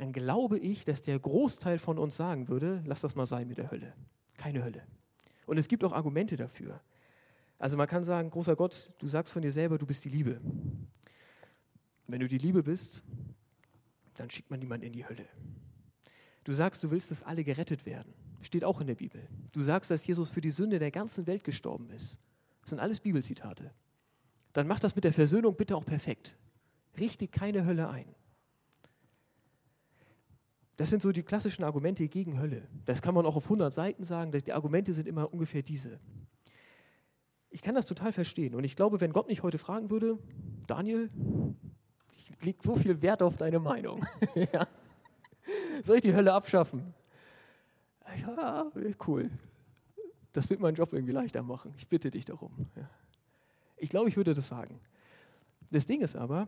Dann 0.00 0.14
glaube 0.14 0.58
ich, 0.58 0.86
dass 0.86 1.02
der 1.02 1.18
Großteil 1.18 1.78
von 1.78 1.98
uns 1.98 2.16
sagen 2.16 2.48
würde, 2.48 2.82
lass 2.86 3.02
das 3.02 3.16
mal 3.16 3.26
sein 3.26 3.46
mit 3.46 3.58
der 3.58 3.70
Hölle. 3.70 3.92
Keine 4.38 4.64
Hölle. 4.64 4.82
Und 5.44 5.58
es 5.58 5.68
gibt 5.68 5.84
auch 5.84 5.92
Argumente 5.92 6.38
dafür. 6.38 6.80
Also 7.58 7.76
man 7.76 7.86
kann 7.86 8.02
sagen, 8.02 8.30
großer 8.30 8.56
Gott, 8.56 8.90
du 8.98 9.08
sagst 9.08 9.30
von 9.30 9.42
dir 9.42 9.52
selber, 9.52 9.76
du 9.76 9.84
bist 9.84 10.02
die 10.06 10.08
Liebe. 10.08 10.40
Wenn 12.06 12.18
du 12.18 12.28
die 12.28 12.38
Liebe 12.38 12.62
bist, 12.62 13.02
dann 14.14 14.30
schickt 14.30 14.50
man 14.50 14.60
niemanden 14.60 14.86
in 14.86 14.94
die 14.94 15.06
Hölle. 15.06 15.26
Du 16.44 16.54
sagst, 16.54 16.82
du 16.82 16.90
willst, 16.90 17.10
dass 17.10 17.22
alle 17.22 17.44
gerettet 17.44 17.84
werden. 17.84 18.14
Steht 18.40 18.64
auch 18.64 18.80
in 18.80 18.86
der 18.86 18.94
Bibel. 18.94 19.28
Du 19.52 19.60
sagst, 19.60 19.90
dass 19.90 20.06
Jesus 20.06 20.30
für 20.30 20.40
die 20.40 20.48
Sünde 20.48 20.78
der 20.78 20.90
ganzen 20.90 21.26
Welt 21.26 21.44
gestorben 21.44 21.90
ist. 21.90 22.18
Das 22.62 22.70
sind 22.70 22.80
alles 22.80 23.00
Bibelzitate. 23.00 23.70
Dann 24.54 24.66
mach 24.66 24.80
das 24.80 24.94
mit 24.94 25.04
der 25.04 25.12
Versöhnung 25.12 25.56
bitte 25.56 25.76
auch 25.76 25.84
perfekt. 25.84 26.38
Richte 26.98 27.28
keine 27.28 27.66
Hölle 27.66 27.90
ein. 27.90 28.14
Das 30.80 30.88
sind 30.88 31.02
so 31.02 31.12
die 31.12 31.22
klassischen 31.22 31.62
Argumente 31.62 32.08
gegen 32.08 32.40
Hölle. 32.40 32.66
Das 32.86 33.02
kann 33.02 33.14
man 33.14 33.26
auch 33.26 33.36
auf 33.36 33.44
100 33.44 33.74
Seiten 33.74 34.02
sagen. 34.02 34.32
Die 34.32 34.50
Argumente 34.50 34.94
sind 34.94 35.06
immer 35.06 35.30
ungefähr 35.30 35.60
diese. 35.60 36.00
Ich 37.50 37.60
kann 37.60 37.74
das 37.74 37.84
total 37.84 38.14
verstehen. 38.14 38.54
Und 38.54 38.64
ich 38.64 38.76
glaube, 38.76 38.98
wenn 39.02 39.12
Gott 39.12 39.28
mich 39.28 39.42
heute 39.42 39.58
fragen 39.58 39.90
würde, 39.90 40.18
Daniel, 40.66 41.10
ich 42.16 42.42
lege 42.42 42.60
so 42.62 42.76
viel 42.76 43.02
Wert 43.02 43.22
auf 43.22 43.36
deine 43.36 43.58
Meinung. 43.58 44.06
ja. 44.34 44.66
Soll 45.82 45.96
ich 45.96 46.02
die 46.02 46.14
Hölle 46.14 46.32
abschaffen? 46.32 46.94
Ja, 48.16 48.72
cool. 49.06 49.28
Das 50.32 50.48
wird 50.48 50.60
meinen 50.60 50.76
Job 50.76 50.94
irgendwie 50.94 51.12
leichter 51.12 51.42
machen. 51.42 51.74
Ich 51.76 51.88
bitte 51.88 52.10
dich 52.10 52.24
darum. 52.24 52.52
Ja. 52.74 52.88
Ich 53.76 53.90
glaube, 53.90 54.08
ich 54.08 54.16
würde 54.16 54.32
das 54.32 54.48
sagen. 54.48 54.80
Das 55.70 55.86
Ding 55.86 56.00
ist 56.00 56.16
aber, 56.16 56.46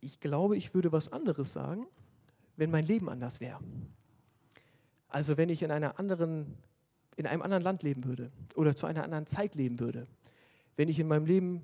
ich 0.00 0.20
glaube, 0.20 0.56
ich 0.56 0.72
würde 0.72 0.90
was 0.90 1.12
anderes 1.12 1.52
sagen, 1.52 1.86
wenn 2.60 2.70
mein 2.70 2.84
Leben 2.84 3.08
anders 3.08 3.40
wäre. 3.40 3.58
Also 5.08 5.38
wenn 5.38 5.48
ich 5.48 5.62
in, 5.62 5.70
einer 5.70 5.98
anderen, 5.98 6.58
in 7.16 7.26
einem 7.26 7.40
anderen 7.40 7.62
Land 7.62 7.82
leben 7.82 8.04
würde 8.04 8.30
oder 8.54 8.76
zu 8.76 8.86
einer 8.86 9.02
anderen 9.02 9.26
Zeit 9.26 9.54
leben 9.54 9.80
würde. 9.80 10.06
Wenn 10.76 10.90
ich 10.90 10.98
in 10.98 11.08
meinem 11.08 11.24
Leben 11.24 11.62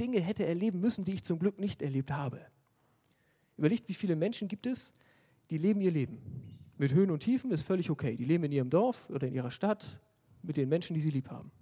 Dinge 0.00 0.20
hätte 0.22 0.46
erleben 0.46 0.80
müssen, 0.80 1.04
die 1.04 1.12
ich 1.12 1.24
zum 1.24 1.38
Glück 1.38 1.60
nicht 1.60 1.82
erlebt 1.82 2.10
habe. 2.10 2.40
Überlegt, 3.58 3.86
wie 3.90 3.94
viele 3.94 4.16
Menschen 4.16 4.48
gibt 4.48 4.64
es, 4.64 4.94
die 5.50 5.58
leben 5.58 5.82
ihr 5.82 5.90
Leben. 5.90 6.22
Mit 6.78 6.94
Höhen 6.94 7.10
und 7.10 7.20
Tiefen 7.20 7.50
ist 7.50 7.64
völlig 7.64 7.90
okay. 7.90 8.16
Die 8.16 8.24
leben 8.24 8.44
in 8.44 8.52
ihrem 8.52 8.70
Dorf 8.70 9.10
oder 9.10 9.28
in 9.28 9.34
ihrer 9.34 9.50
Stadt 9.50 10.00
mit 10.42 10.56
den 10.56 10.70
Menschen, 10.70 10.94
die 10.94 11.02
sie 11.02 11.10
lieb 11.10 11.28
haben. 11.28 11.52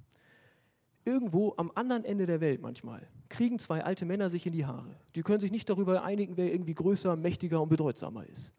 Irgendwo 1.05 1.55
am 1.57 1.73
anderen 1.75 2.05
Ende 2.05 2.27
der 2.27 2.41
Welt 2.41 2.61
manchmal 2.61 3.09
kriegen 3.29 3.59
zwei 3.59 3.83
alte 3.83 4.05
Männer 4.05 4.31
sich 4.31 4.47
in 4.47 4.53
die 4.53 4.67
Haare. 4.67 4.95
Die 5.15 5.23
können 5.23 5.41
sich 5.41 5.51
nicht 5.51 5.69
darüber 5.69 6.03
einigen, 6.03 6.37
wer 6.37 6.53
irgendwie 6.53 6.75
größer, 6.75 7.17
mächtiger 7.17 7.61
und 7.61 7.69
bedeutsamer 7.69 8.27
ist. 8.27 8.53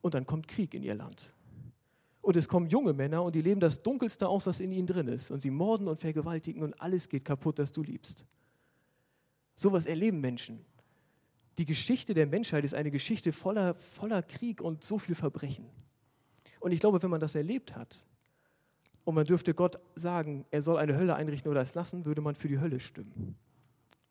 Und 0.00 0.14
dann 0.14 0.26
kommt 0.26 0.46
Krieg 0.46 0.74
in 0.74 0.82
ihr 0.82 0.94
Land. 0.94 1.32
Und 2.20 2.36
es 2.36 2.48
kommen 2.48 2.68
junge 2.68 2.92
Männer 2.92 3.22
und 3.24 3.34
die 3.34 3.42
leben 3.42 3.60
das 3.60 3.82
Dunkelste 3.82 4.28
aus, 4.28 4.46
was 4.46 4.60
in 4.60 4.70
ihnen 4.70 4.86
drin 4.86 5.08
ist. 5.08 5.30
Und 5.30 5.40
sie 5.40 5.50
morden 5.50 5.88
und 5.88 6.00
vergewaltigen 6.00 6.62
und 6.62 6.80
alles 6.80 7.08
geht 7.08 7.24
kaputt, 7.24 7.58
das 7.58 7.72
du 7.72 7.82
liebst. 7.82 8.24
Sowas 9.54 9.86
erleben 9.86 10.20
Menschen 10.20 10.64
die 11.58 11.66
Geschichte 11.66 12.14
der 12.14 12.26
Menschheit 12.26 12.64
ist 12.64 12.74
eine 12.74 12.90
Geschichte 12.90 13.32
voller, 13.32 13.74
voller 13.74 14.22
Krieg 14.22 14.60
und 14.60 14.84
so 14.84 14.98
viel 14.98 15.14
Verbrechen. 15.14 15.66
Und 16.60 16.72
ich 16.72 16.80
glaube, 16.80 17.02
wenn 17.02 17.10
man 17.10 17.20
das 17.20 17.34
erlebt 17.34 17.76
hat 17.76 18.04
und 19.04 19.14
man 19.14 19.24
dürfte 19.24 19.54
Gott 19.54 19.78
sagen, 19.94 20.44
er 20.50 20.62
soll 20.62 20.78
eine 20.78 20.96
Hölle 20.96 21.16
einrichten 21.16 21.50
oder 21.50 21.60
es 21.60 21.74
lassen, 21.74 22.04
würde 22.04 22.20
man 22.20 22.34
für 22.34 22.48
die 22.48 22.60
Hölle 22.60 22.80
stimmen. 22.80 23.36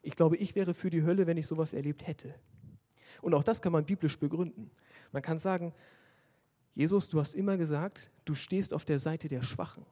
Ich 0.02 0.16
glaube, 0.16 0.38
ich 0.38 0.56
wäre 0.56 0.74
für 0.74 0.90
die 0.90 1.04
Hölle, 1.04 1.28
wenn 1.28 1.38
ich 1.38 1.48
sowas 1.48 1.74
erlebt 1.74 2.06
hätte. 2.08 2.36
Und 3.22 3.34
auch 3.34 3.44
das 3.44 3.62
kann 3.62 3.72
man 3.72 3.86
biblisch 3.86 4.18
begründen. 4.20 4.72
Man 5.12 5.22
kann 5.22 5.40
sagen, 5.40 5.74
Jesus, 6.74 7.10
du 7.10 7.20
hast 7.20 7.36
immer 7.36 7.58
gesagt, 7.58 8.10
du 8.26 8.34
stehst 8.34 8.74
auf 8.74 8.86
der 8.86 9.00
Seite 9.00 9.28
der 9.28 9.44
Schwachen. 9.44 9.86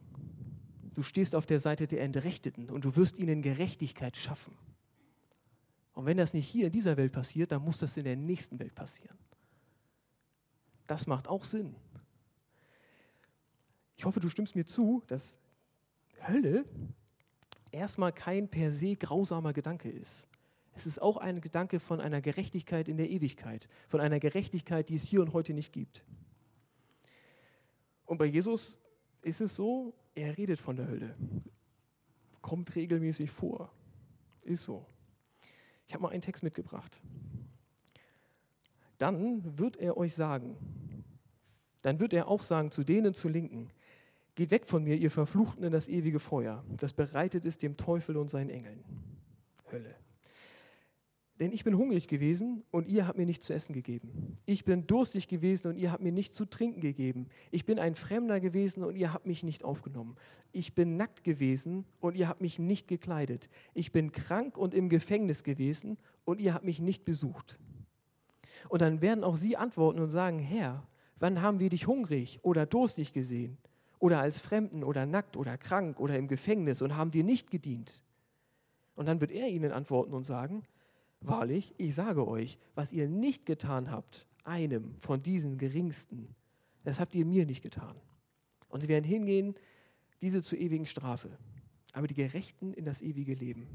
Du 0.93 1.03
stehst 1.03 1.35
auf 1.35 1.45
der 1.45 1.59
Seite 1.59 1.87
der 1.87 2.01
Entrechteten 2.01 2.69
und 2.69 2.83
du 2.83 2.95
wirst 2.95 3.17
ihnen 3.17 3.41
Gerechtigkeit 3.41 4.17
schaffen. 4.17 4.57
Und 5.93 6.05
wenn 6.05 6.17
das 6.17 6.33
nicht 6.33 6.47
hier 6.47 6.67
in 6.67 6.71
dieser 6.71 6.97
Welt 6.97 7.11
passiert, 7.11 7.51
dann 7.51 7.61
muss 7.61 7.77
das 7.77 7.97
in 7.97 8.05
der 8.05 8.15
nächsten 8.15 8.59
Welt 8.59 8.73
passieren. 8.73 9.17
Das 10.87 11.07
macht 11.07 11.27
auch 11.27 11.43
Sinn. 11.43 11.75
Ich 13.99 14.05
hoffe, 14.05 14.21
du 14.21 14.29
stimmst 14.29 14.55
mir 14.55 14.65
zu, 14.65 15.03
dass 15.07 15.35
Hölle 16.25 16.63
erstmal 17.69 18.13
kein 18.13 18.47
per 18.47 18.71
se 18.71 18.95
grausamer 18.95 19.51
Gedanke 19.51 19.89
ist. 19.89 20.25
Es 20.73 20.85
ist 20.85 21.01
auch 21.01 21.17
ein 21.17 21.41
Gedanke 21.41 21.81
von 21.81 21.99
einer 21.99 22.21
Gerechtigkeit 22.21 22.87
in 22.87 22.95
der 22.95 23.09
Ewigkeit, 23.09 23.67
von 23.89 23.99
einer 23.99 24.21
Gerechtigkeit, 24.21 24.87
die 24.87 24.95
es 24.95 25.03
hier 25.03 25.19
und 25.19 25.33
heute 25.33 25.53
nicht 25.53 25.73
gibt. 25.73 26.05
Und 28.05 28.19
bei 28.19 28.25
Jesus 28.25 28.79
ist 29.21 29.41
es 29.41 29.57
so, 29.57 29.93
er 30.15 30.37
redet 30.37 30.61
von 30.61 30.77
der 30.77 30.87
Hölle. 30.87 31.17
Kommt 32.41 32.73
regelmäßig 32.77 33.29
vor. 33.29 33.69
Ist 34.43 34.63
so. 34.63 34.85
Ich 35.87 35.93
habe 35.93 36.03
mal 36.03 36.13
einen 36.13 36.21
Text 36.21 36.41
mitgebracht. 36.41 36.97
Dann 38.97 39.59
wird 39.59 39.75
er 39.75 39.97
euch 39.97 40.15
sagen, 40.15 40.55
dann 41.81 41.99
wird 41.99 42.13
er 42.13 42.29
auch 42.29 42.43
sagen 42.43 42.71
zu 42.71 42.85
denen 42.85 43.13
zu 43.13 43.27
Linken, 43.27 43.69
geht 44.39 44.51
weg 44.51 44.65
von 44.65 44.85
mir, 44.85 44.95
ihr 44.95 45.11
Verfluchten 45.11 45.65
in 45.65 45.71
das 45.73 45.89
ewige 45.89 46.19
Feuer, 46.19 46.63
das 46.77 46.93
bereitet 46.93 47.43
ist 47.43 47.61
dem 47.61 47.75
Teufel 47.75 48.15
und 48.15 48.29
seinen 48.29 48.49
Engeln. 48.49 48.85
Hölle. 49.69 49.93
Denn 51.41 51.51
ich 51.51 51.65
bin 51.65 51.77
hungrig 51.77 52.07
gewesen 52.07 52.63
und 52.71 52.87
ihr 52.87 53.05
habt 53.05 53.17
mir 53.17 53.25
nicht 53.25 53.43
zu 53.43 53.53
essen 53.53 53.73
gegeben. 53.73 54.37
Ich 54.45 54.63
bin 54.63 54.87
durstig 54.87 55.27
gewesen 55.27 55.67
und 55.67 55.77
ihr 55.77 55.91
habt 55.91 56.01
mir 56.01 56.13
nicht 56.13 56.33
zu 56.33 56.45
trinken 56.45 56.79
gegeben. 56.79 57.27
Ich 57.51 57.65
bin 57.65 57.79
ein 57.79 57.95
Fremder 57.95 58.39
gewesen 58.39 58.81
und 58.85 58.95
ihr 58.95 59.11
habt 59.11 59.25
mich 59.25 59.43
nicht 59.43 59.65
aufgenommen. 59.65 60.15
Ich 60.53 60.73
bin 60.73 60.95
nackt 60.95 61.25
gewesen 61.25 61.83
und 61.99 62.15
ihr 62.15 62.29
habt 62.29 62.39
mich 62.39 62.59
nicht 62.59 62.87
gekleidet. 62.87 63.49
Ich 63.73 63.91
bin 63.91 64.13
krank 64.13 64.57
und 64.57 64.73
im 64.73 64.87
Gefängnis 64.87 65.43
gewesen 65.43 65.97
und 66.23 66.39
ihr 66.39 66.53
habt 66.53 66.63
mich 66.63 66.79
nicht 66.79 67.03
besucht. 67.03 67.59
Und 68.69 68.81
dann 68.81 69.01
werden 69.01 69.25
auch 69.25 69.35
sie 69.35 69.57
antworten 69.57 69.99
und 69.99 70.09
sagen, 70.09 70.39
Herr, 70.39 70.87
wann 71.19 71.41
haben 71.41 71.59
wir 71.59 71.69
dich 71.69 71.87
hungrig 71.87 72.39
oder 72.41 72.65
durstig 72.65 73.11
gesehen? 73.11 73.57
Oder 73.99 74.21
als 74.21 74.39
Fremden 74.39 74.83
oder 74.83 75.05
nackt 75.05 75.37
oder 75.37 75.57
krank 75.57 75.99
oder 75.99 76.17
im 76.17 76.27
Gefängnis 76.27 76.81
und 76.81 76.95
haben 76.95 77.11
dir 77.11 77.23
nicht 77.23 77.51
gedient? 77.51 78.01
Und 78.95 79.05
dann 79.05 79.21
wird 79.21 79.31
er 79.31 79.47
ihnen 79.47 79.71
antworten 79.71 80.13
und 80.13 80.23
sagen, 80.23 80.63
Wahrlich, 81.21 81.73
ich 81.77 81.95
sage 81.95 82.27
euch, 82.27 82.57
was 82.75 82.93
ihr 82.93 83.07
nicht 83.07 83.45
getan 83.45 83.91
habt, 83.91 84.25
einem 84.43 84.95
von 84.99 85.21
diesen 85.21 85.57
Geringsten, 85.57 86.33
das 86.83 86.99
habt 86.99 87.13
ihr 87.13 87.25
mir 87.25 87.45
nicht 87.45 87.61
getan. 87.61 87.95
Und 88.69 88.81
sie 88.81 88.87
werden 88.87 89.03
hingehen, 89.03 89.55
diese 90.21 90.41
zur 90.41 90.59
ewigen 90.59 90.85
Strafe, 90.85 91.29
aber 91.93 92.07
die 92.07 92.13
Gerechten 92.13 92.73
in 92.73 92.85
das 92.85 93.01
ewige 93.01 93.33
Leben. 93.33 93.67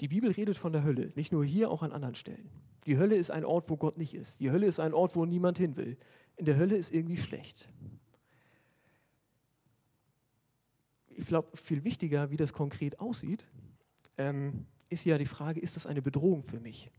Die 0.00 0.08
Bibel 0.08 0.30
redet 0.30 0.56
von 0.56 0.72
der 0.72 0.84
Hölle, 0.84 1.12
nicht 1.16 1.32
nur 1.32 1.44
hier, 1.44 1.70
auch 1.70 1.82
an 1.82 1.92
anderen 1.92 2.14
Stellen. 2.14 2.48
Die 2.86 2.96
Hölle 2.96 3.16
ist 3.16 3.30
ein 3.30 3.44
Ort, 3.44 3.68
wo 3.68 3.76
Gott 3.76 3.98
nicht 3.98 4.14
ist. 4.14 4.40
Die 4.40 4.50
Hölle 4.50 4.66
ist 4.66 4.80
ein 4.80 4.94
Ort, 4.94 5.16
wo 5.16 5.26
niemand 5.26 5.58
hin 5.58 5.76
will. 5.76 5.98
In 6.36 6.46
der 6.46 6.56
Hölle 6.56 6.76
ist 6.76 6.94
irgendwie 6.94 7.16
schlecht. 7.16 7.68
Ich 11.10 11.17
glaube, 11.28 11.56
viel 11.56 11.84
wichtiger, 11.84 12.30
wie 12.30 12.36
das 12.36 12.52
konkret 12.52 13.00
aussieht, 13.00 13.46
ähm, 14.16 14.66
ist 14.88 15.04
ja 15.04 15.18
die 15.18 15.26
Frage, 15.26 15.60
ist 15.60 15.76
das 15.76 15.86
eine 15.86 16.02
Bedrohung 16.02 16.42
für 16.42 16.60
mich? 16.60 16.90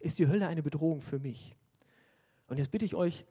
Ist 0.00 0.18
die 0.18 0.28
Hölle 0.28 0.48
eine 0.48 0.62
Bedrohung 0.62 1.00
für 1.00 1.18
mich? 1.18 1.56
Und 2.46 2.58
jetzt 2.58 2.70
bitte 2.70 2.84
ich 2.84 2.94
euch, 2.94 3.24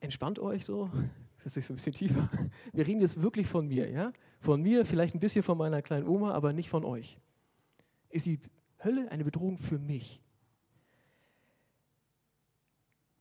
entspannt 0.00 0.38
euch 0.38 0.64
so, 0.64 0.90
das 1.44 1.56
ist 1.56 1.66
so 1.66 1.72
ein 1.72 1.76
bisschen 1.76 1.92
tiefer. 1.92 2.30
Wir 2.72 2.86
reden 2.86 3.00
jetzt 3.00 3.20
wirklich 3.20 3.46
von 3.46 3.66
mir, 3.66 3.90
ja? 3.90 4.12
Von 4.38 4.62
mir, 4.62 4.86
vielleicht 4.86 5.14
ein 5.14 5.20
bisschen 5.20 5.42
von 5.42 5.58
meiner 5.58 5.82
kleinen 5.82 6.06
Oma, 6.06 6.32
aber 6.32 6.52
nicht 6.52 6.70
von 6.70 6.84
euch. 6.84 7.18
Ist 8.08 8.26
die 8.26 8.40
Hölle 8.82 9.10
eine 9.10 9.24
Bedrohung 9.24 9.58
für 9.58 9.78
mich? 9.78 10.22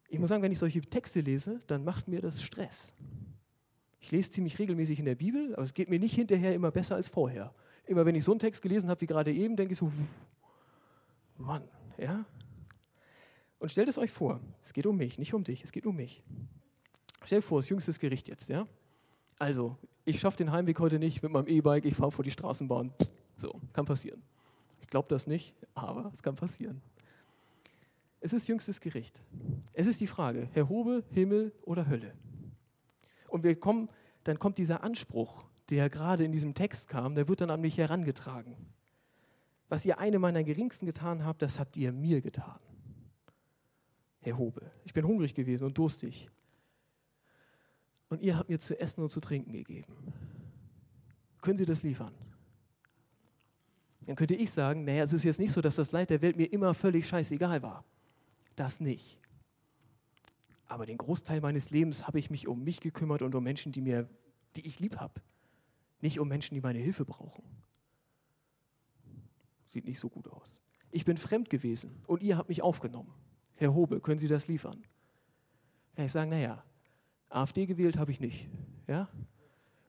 Ich 0.07 0.17
muss 0.17 0.29
sagen, 0.29 0.41
wenn 0.41 0.51
ich 0.51 0.59
solche 0.59 0.81
Texte 0.81 1.21
lese, 1.21 1.61
dann 1.67 1.83
macht 1.83 2.07
mir 2.07 2.21
das 2.21 2.41
Stress. 2.41 2.93
Ich 3.99 4.11
lese 4.11 4.31
ziemlich 4.31 4.57
regelmäßig 4.59 4.99
in 4.99 5.05
der 5.05 5.15
Bibel, 5.15 5.53
aber 5.55 5.63
es 5.63 5.73
geht 5.73 5.89
mir 5.89 5.99
nicht 5.99 6.15
hinterher 6.15 6.53
immer 6.53 6.71
besser 6.71 6.95
als 6.95 7.09
vorher. 7.09 7.53
Immer 7.85 8.05
wenn 8.05 8.15
ich 8.15 8.23
so 8.23 8.31
einen 8.31 8.39
Text 8.39 8.61
gelesen 8.61 8.89
habe 8.89 9.01
wie 9.01 9.07
gerade 9.07 9.33
eben, 9.33 9.55
denke 9.55 9.73
ich 9.73 9.79
so, 9.79 9.91
Mann, 11.37 11.63
ja? 11.97 12.25
Und 13.59 13.71
stellt 13.71 13.89
es 13.89 13.97
euch 13.97 14.11
vor, 14.11 14.39
es 14.63 14.73
geht 14.73 14.85
um 14.85 14.95
mich, 14.95 15.17
nicht 15.17 15.33
um 15.33 15.43
dich, 15.43 15.63
es 15.63 15.71
geht 15.71 15.85
um 15.85 15.95
mich. 15.95 16.23
Stell 17.25 17.39
dir 17.39 17.45
vor, 17.45 17.59
das 17.59 17.69
jüngste 17.69 17.91
Gericht 17.93 18.29
jetzt, 18.29 18.49
ja? 18.49 18.67
Also, 19.37 19.77
ich 20.05 20.19
schaffe 20.19 20.37
den 20.37 20.51
Heimweg 20.51 20.79
heute 20.79 20.99
nicht 20.99 21.21
mit 21.21 21.31
meinem 21.31 21.47
E-Bike, 21.47 21.85
ich 21.85 21.95
fahre 21.95 22.11
vor 22.11 22.23
die 22.23 22.31
Straßenbahn. 22.31 22.93
So, 23.37 23.59
kann 23.73 23.85
passieren. 23.85 24.21
Ich 24.81 24.87
glaube 24.87 25.07
das 25.07 25.27
nicht, 25.27 25.53
aber 25.75 26.09
es 26.13 26.23
kann 26.23 26.35
passieren. 26.35 26.81
Es 28.21 28.33
ist 28.33 28.47
jüngstes 28.47 28.81
Gericht. 28.81 29.21
Es 29.73 29.87
ist 29.87 30.01
die 30.01 30.07
Frage, 30.07 30.49
Herr 30.53 30.67
Hobe, 30.67 31.03
Himmel 31.11 31.53
oder 31.63 31.87
Hölle? 31.87 32.13
Und 33.29 33.43
wir 33.43 33.59
kommen, 33.59 33.89
dann 34.23 34.39
kommt 34.39 34.57
dieser 34.57 34.83
Anspruch, 34.83 35.45
der 35.69 35.89
gerade 35.89 36.23
in 36.23 36.31
diesem 36.31 36.53
Text 36.53 36.87
kam, 36.87 37.15
der 37.15 37.27
wird 37.27 37.41
dann 37.41 37.49
an 37.49 37.61
mich 37.61 37.77
herangetragen. 37.77 38.55
Was 39.69 39.85
ihr 39.85 39.99
eine 39.99 40.17
meiner 40.19 40.43
geringsten 40.43 40.85
getan 40.85 41.23
habt, 41.23 41.41
das 41.41 41.59
habt 41.59 41.77
ihr 41.77 41.91
mir 41.91 42.21
getan. 42.21 42.59
Herr 44.21 44.37
Hobe, 44.37 44.71
ich 44.83 44.93
bin 44.93 45.05
hungrig 45.05 45.33
gewesen 45.33 45.65
und 45.65 45.77
durstig. 45.77 46.29
Und 48.09 48.21
ihr 48.21 48.35
habt 48.35 48.49
mir 48.49 48.59
zu 48.59 48.79
essen 48.79 49.01
und 49.01 49.09
zu 49.09 49.19
trinken 49.19 49.53
gegeben. 49.53 49.95
Können 51.41 51.57
Sie 51.57 51.65
das 51.65 51.83
liefern? 51.83 52.13
Dann 54.01 54.15
könnte 54.15 54.33
ich 54.33 54.49
sagen, 54.51 54.85
naja, 54.85 55.03
es 55.03 55.13
ist 55.13 55.23
jetzt 55.23 55.39
nicht 55.39 55.51
so, 55.51 55.61
dass 55.61 55.75
das 55.75 55.91
Leid 55.91 56.09
der 56.09 56.21
Welt 56.23 56.35
mir 56.35 56.51
immer 56.51 56.73
völlig 56.73 57.07
scheißegal 57.07 57.61
war. 57.61 57.85
Das 58.55 58.79
nicht. 58.79 59.19
Aber 60.69 60.85
den 60.85 60.97
Großteil 60.97 61.41
meines 61.41 61.71
Lebens 61.71 62.07
habe 62.07 62.19
ich 62.19 62.29
mich 62.29 62.47
um 62.47 62.63
mich 62.63 62.79
gekümmert 62.79 63.23
und 63.23 63.33
um 63.33 63.43
Menschen, 63.43 63.71
die, 63.71 63.81
mir, 63.81 64.07
die 64.55 64.65
ich 64.65 64.79
lieb 64.79 64.97
habe. 64.97 65.19
Nicht 65.99 66.19
um 66.19 66.27
Menschen, 66.27 66.53
die 66.53 66.61
meine 66.61 66.79
Hilfe 66.79 67.05
brauchen. 67.05 67.43
Sieht 69.65 69.85
nicht 69.85 69.99
so 69.99 70.09
gut 70.09 70.27
aus. 70.27 70.61
Ich 70.91 71.05
bin 71.05 71.17
fremd 71.17 71.49
gewesen 71.49 72.03
und 72.05 72.21
ihr 72.23 72.37
habt 72.37 72.49
mich 72.49 72.61
aufgenommen. 72.61 73.11
Herr 73.55 73.73
Hobe, 73.73 73.99
können 73.99 74.19
Sie 74.19 74.27
das 74.27 74.47
liefern? 74.47 74.81
Kann 75.95 76.05
ich 76.05 76.11
sagen, 76.11 76.29
naja, 76.29 76.63
AfD 77.29 77.65
gewählt 77.65 77.97
habe 77.97 78.11
ich 78.11 78.19
nicht. 78.19 78.47
Ja? 78.87 79.09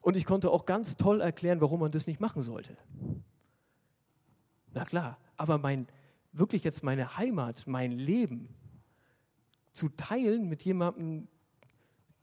Und 0.00 0.16
ich 0.16 0.24
konnte 0.24 0.50
auch 0.50 0.64
ganz 0.64 0.96
toll 0.96 1.20
erklären, 1.20 1.60
warum 1.60 1.80
man 1.80 1.92
das 1.92 2.06
nicht 2.06 2.20
machen 2.20 2.42
sollte. 2.42 2.76
Na 4.72 4.84
klar, 4.84 5.18
aber 5.36 5.58
mein, 5.58 5.88
wirklich 6.32 6.64
jetzt 6.64 6.82
meine 6.82 7.18
Heimat, 7.18 7.66
mein 7.66 7.92
Leben 7.92 8.48
zu 9.72 9.88
teilen 9.90 10.48
mit 10.48 10.62
jemandem, 10.64 11.28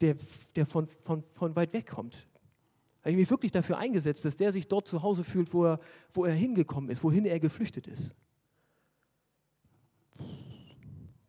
der, 0.01 0.15
der 0.55 0.65
von, 0.65 0.87
von, 0.87 1.23
von 1.33 1.55
weit 1.55 1.73
weg 1.73 1.87
kommt, 1.87 2.27
habe 3.01 3.11
ich 3.11 3.17
mich 3.17 3.29
wirklich 3.29 3.51
dafür 3.51 3.77
eingesetzt, 3.77 4.25
dass 4.25 4.35
der 4.35 4.51
sich 4.51 4.67
dort 4.67 4.87
zu 4.87 5.01
Hause 5.01 5.23
fühlt, 5.23 5.53
wo 5.53 5.65
er, 5.65 5.79
wo 6.13 6.25
er 6.25 6.33
hingekommen 6.33 6.89
ist, 6.89 7.03
wohin 7.03 7.25
er 7.25 7.39
geflüchtet 7.39 7.87
ist. 7.87 8.13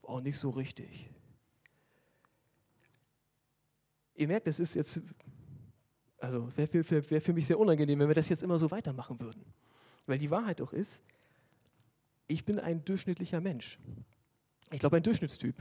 Oh, 0.02 0.20
nicht 0.20 0.38
so 0.38 0.50
richtig. 0.50 1.10
Ihr 4.14 4.26
merkt, 4.26 4.48
das 4.48 4.58
ist 4.58 4.74
jetzt, 4.74 5.00
also 6.18 6.48
wäre 6.56 6.82
für, 6.82 7.10
wär 7.10 7.20
für 7.20 7.32
mich 7.32 7.46
sehr 7.46 7.58
unangenehm, 7.58 8.00
wenn 8.00 8.08
wir 8.08 8.14
das 8.14 8.28
jetzt 8.28 8.42
immer 8.42 8.58
so 8.58 8.70
weitermachen 8.70 9.20
würden. 9.20 9.44
Weil 10.06 10.18
die 10.18 10.30
Wahrheit 10.30 10.60
doch 10.60 10.72
ist, 10.72 11.02
ich 12.26 12.44
bin 12.44 12.58
ein 12.58 12.84
durchschnittlicher 12.84 13.40
Mensch. 13.40 13.78
Ich 14.72 14.80
glaube, 14.80 14.96
ein 14.96 15.02
Durchschnittstyp. 15.02 15.54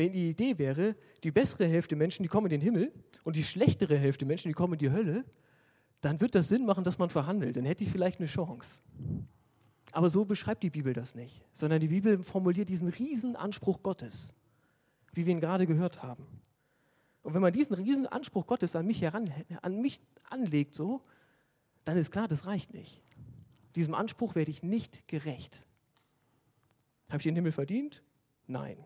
Wenn 0.00 0.12
die 0.12 0.30
Idee 0.30 0.56
wäre, 0.56 0.96
die 1.22 1.30
bessere 1.30 1.66
Hälfte 1.66 1.94
Menschen, 1.94 2.22
die 2.22 2.30
kommen 2.30 2.46
in 2.46 2.58
den 2.58 2.62
Himmel 2.62 2.90
und 3.22 3.36
die 3.36 3.44
schlechtere 3.44 3.98
Hälfte 3.98 4.24
Menschen, 4.24 4.48
die 4.48 4.54
kommen 4.54 4.72
in 4.72 4.78
die 4.78 4.90
Hölle, 4.90 5.26
dann 6.00 6.22
wird 6.22 6.34
das 6.34 6.48
Sinn 6.48 6.64
machen, 6.64 6.84
dass 6.84 6.98
man 6.98 7.10
verhandelt. 7.10 7.54
Dann 7.54 7.66
hätte 7.66 7.84
ich 7.84 7.90
vielleicht 7.90 8.18
eine 8.18 8.26
Chance. 8.26 8.80
Aber 9.92 10.08
so 10.08 10.24
beschreibt 10.24 10.62
die 10.62 10.70
Bibel 10.70 10.94
das 10.94 11.14
nicht, 11.14 11.44
sondern 11.52 11.80
die 11.80 11.88
Bibel 11.88 12.24
formuliert 12.24 12.70
diesen 12.70 12.88
riesen 12.88 13.36
Anspruch 13.36 13.82
Gottes, 13.82 14.32
wie 15.12 15.26
wir 15.26 15.34
ihn 15.34 15.40
gerade 15.40 15.66
gehört 15.66 16.02
haben. 16.02 16.26
Und 17.22 17.34
wenn 17.34 17.42
man 17.42 17.52
diesen 17.52 17.74
riesen 17.74 18.06
Anspruch 18.06 18.46
Gottes 18.46 18.74
an 18.74 18.86
mich, 18.86 19.02
heran, 19.02 19.30
an 19.60 19.82
mich 19.82 20.00
anlegt, 20.30 20.74
so, 20.74 21.02
dann 21.84 21.98
ist 21.98 22.10
klar, 22.10 22.26
das 22.26 22.46
reicht 22.46 22.72
nicht. 22.72 23.02
Diesem 23.76 23.92
Anspruch 23.92 24.34
werde 24.34 24.50
ich 24.50 24.62
nicht 24.62 25.06
gerecht. 25.08 25.60
Habe 27.10 27.18
ich 27.18 27.24
den 27.24 27.34
Himmel 27.34 27.52
verdient? 27.52 28.02
Nein. 28.46 28.82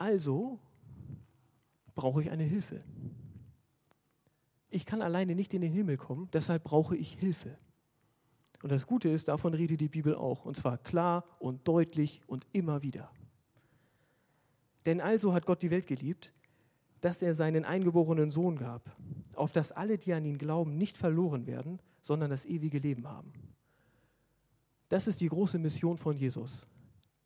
Also 0.00 0.58
brauche 1.94 2.22
ich 2.22 2.30
eine 2.30 2.44
Hilfe. 2.44 2.82
Ich 4.70 4.86
kann 4.86 5.02
alleine 5.02 5.34
nicht 5.34 5.52
in 5.52 5.60
den 5.60 5.74
Himmel 5.74 5.98
kommen, 5.98 6.30
deshalb 6.32 6.64
brauche 6.64 6.96
ich 6.96 7.12
Hilfe. 7.12 7.58
Und 8.62 8.72
das 8.72 8.86
Gute 8.86 9.10
ist, 9.10 9.28
davon 9.28 9.52
redet 9.52 9.82
die 9.82 9.90
Bibel 9.90 10.14
auch, 10.14 10.46
und 10.46 10.56
zwar 10.56 10.78
klar 10.78 11.26
und 11.38 11.68
deutlich 11.68 12.22
und 12.26 12.46
immer 12.52 12.80
wieder. 12.80 13.10
Denn 14.86 15.02
also 15.02 15.34
hat 15.34 15.44
Gott 15.44 15.60
die 15.60 15.70
Welt 15.70 15.86
geliebt, 15.86 16.32
dass 17.02 17.20
er 17.20 17.34
seinen 17.34 17.66
eingeborenen 17.66 18.30
Sohn 18.30 18.56
gab, 18.56 18.96
auf 19.34 19.52
dass 19.52 19.70
alle, 19.70 19.98
die 19.98 20.14
an 20.14 20.24
ihn 20.24 20.38
glauben, 20.38 20.78
nicht 20.78 20.96
verloren 20.96 21.46
werden, 21.46 21.78
sondern 22.00 22.30
das 22.30 22.46
ewige 22.46 22.78
Leben 22.78 23.06
haben. 23.06 23.34
Das 24.88 25.06
ist 25.06 25.20
die 25.20 25.28
große 25.28 25.58
Mission 25.58 25.98
von 25.98 26.16
Jesus, 26.16 26.66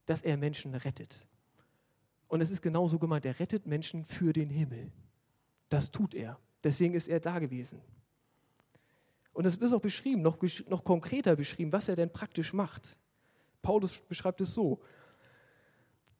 dass 0.07 0.23
er 0.23 0.37
Menschen 0.37 0.75
rettet. 0.75 1.25
Und 2.35 2.41
es 2.41 2.51
ist 2.51 2.63
genauso 2.63 2.99
gemeint, 2.99 3.25
er 3.27 3.39
rettet 3.39 3.65
Menschen 3.65 4.05
für 4.05 4.33
den 4.33 4.51
Himmel. 4.51 4.91
Das 5.69 5.93
tut 5.93 6.17
er. 6.17 6.37
Deswegen 6.65 6.95
ist 6.95 7.07
er 7.07 7.21
da 7.21 7.39
gewesen. 7.39 7.81
Und 9.33 9.47
es 9.47 9.61
wird 9.61 9.73
auch 9.73 9.81
beschrieben, 9.81 10.21
noch, 10.21 10.39
noch 10.69 10.83
konkreter 10.83 11.37
beschrieben, 11.37 11.73
was 11.73 11.89
er 11.89 11.95
denn 11.95 12.13
praktisch 12.13 12.53
macht. 12.53 12.99
Paulus 13.63 14.01
beschreibt 14.09 14.41
es 14.41 14.53
so. 14.53 14.81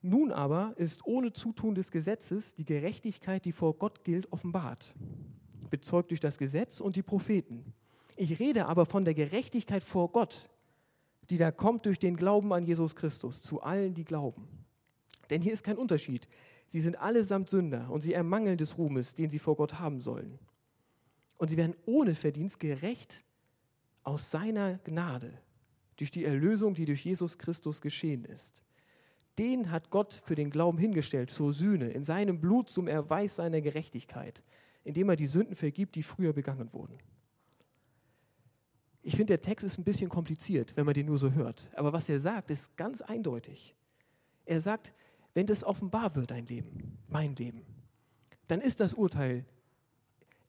Nun 0.03 0.31
aber 0.31 0.75
ist 0.77 1.05
ohne 1.05 1.33
Zutun 1.33 1.75
des 1.75 1.91
Gesetzes 1.91 2.55
die 2.55 2.65
Gerechtigkeit, 2.65 3.45
die 3.45 3.51
vor 3.51 3.77
Gott 3.77 4.05
gilt, 4.05 4.33
offenbart, 4.33 4.95
bezeugt 5.69 6.13
durch 6.13 6.21
das 6.21 6.39
Gesetz 6.39 6.79
und 6.79 6.95
die 6.95 7.03
Propheten. 7.03 7.75
Ich 8.15 8.39
rede 8.39 8.67
aber 8.67 8.87
von 8.87 9.05
der 9.05 9.15
Gerechtigkeit 9.15 9.83
vor 9.83 10.13
Gott, 10.13 10.49
die 11.29 11.39
da 11.39 11.51
kommt 11.51 11.87
durch 11.87 11.99
den 11.99 12.15
Glauben 12.15 12.53
an 12.53 12.63
Jesus 12.63 12.95
Christus, 12.95 13.43
zu 13.43 13.63
allen, 13.63 13.95
die 13.95 14.05
glauben. 14.05 14.64
Denn 15.31 15.43
hier 15.43 15.53
ist 15.53 15.65
kein 15.65 15.79
Unterschied. 15.79 16.29
Sie 16.69 16.81
sind 16.81 16.99
allesamt 16.99 17.51
Sünder 17.51 17.91
und 17.91 18.01
sie 18.01 18.13
ermangeln 18.13 18.59
des 18.59 18.79
Ruhmes, 18.79 19.15
den 19.15 19.31
sie 19.31 19.39
vor 19.39 19.57
Gott 19.57 19.79
haben 19.79 20.01
sollen. 20.01 20.39
Und 21.37 21.49
sie 21.49 21.57
werden 21.57 21.77
ohne 21.87 22.15
Verdienst 22.15 22.61
gerecht 22.61 23.23
aus 24.03 24.31
seiner 24.31 24.79
Gnade, 24.79 25.39
durch 25.97 26.11
die 26.11 26.25
Erlösung, 26.25 26.75
die 26.75 26.85
durch 26.85 27.05
Jesus 27.05 27.39
Christus 27.39 27.81
geschehen 27.81 28.25
ist. 28.25 28.63
Den 29.39 29.71
hat 29.71 29.91
Gott 29.91 30.21
für 30.25 30.35
den 30.35 30.51
Glauben 30.51 30.79
hingestellt 30.79 31.31
zur 31.31 31.53
Sühne, 31.53 31.91
in 31.91 32.05
seinem 32.05 32.41
Blut 32.41 32.69
zum 32.69 32.87
Erweis 32.87 33.37
seiner 33.37 33.61
Gerechtigkeit, 33.61 34.43
indem 34.85 35.09
er 35.09 35.17
die 35.17 35.27
Sünden 35.27 35.57
vergibt, 35.57 35.97
die 35.97 36.03
früher 36.03 36.33
begangen 36.33 36.73
wurden. 36.73 36.99
Ich 39.03 39.17
finde, 39.17 39.33
der 39.33 39.43
Text 39.43 39.65
ist 39.65 39.79
ein 39.79 39.85
bisschen 39.85 40.09
kompliziert, 40.09 40.77
wenn 40.77 40.87
man 40.87 40.95
den 40.95 41.07
nur 41.07 41.19
so 41.19 41.33
hört. 41.33 41.69
Aber 41.75 41.93
was 41.93 42.09
er 42.09 42.21
sagt, 42.21 42.51
ist 42.51 42.77
ganz 42.77 43.03
eindeutig. 43.03 43.75
Er 44.47 44.61
sagt, 44.61 44.93
wenn 45.35 45.47
das 45.47 45.65
offenbar 45.65 46.15
wird, 46.15 46.31
dein 46.31 46.47
Leben, 46.47 46.99
mein 47.09 47.35
Leben, 47.37 47.63
dann 48.47 48.61
ist 48.61 48.81
das 48.81 48.95
Urteil, 48.95 49.45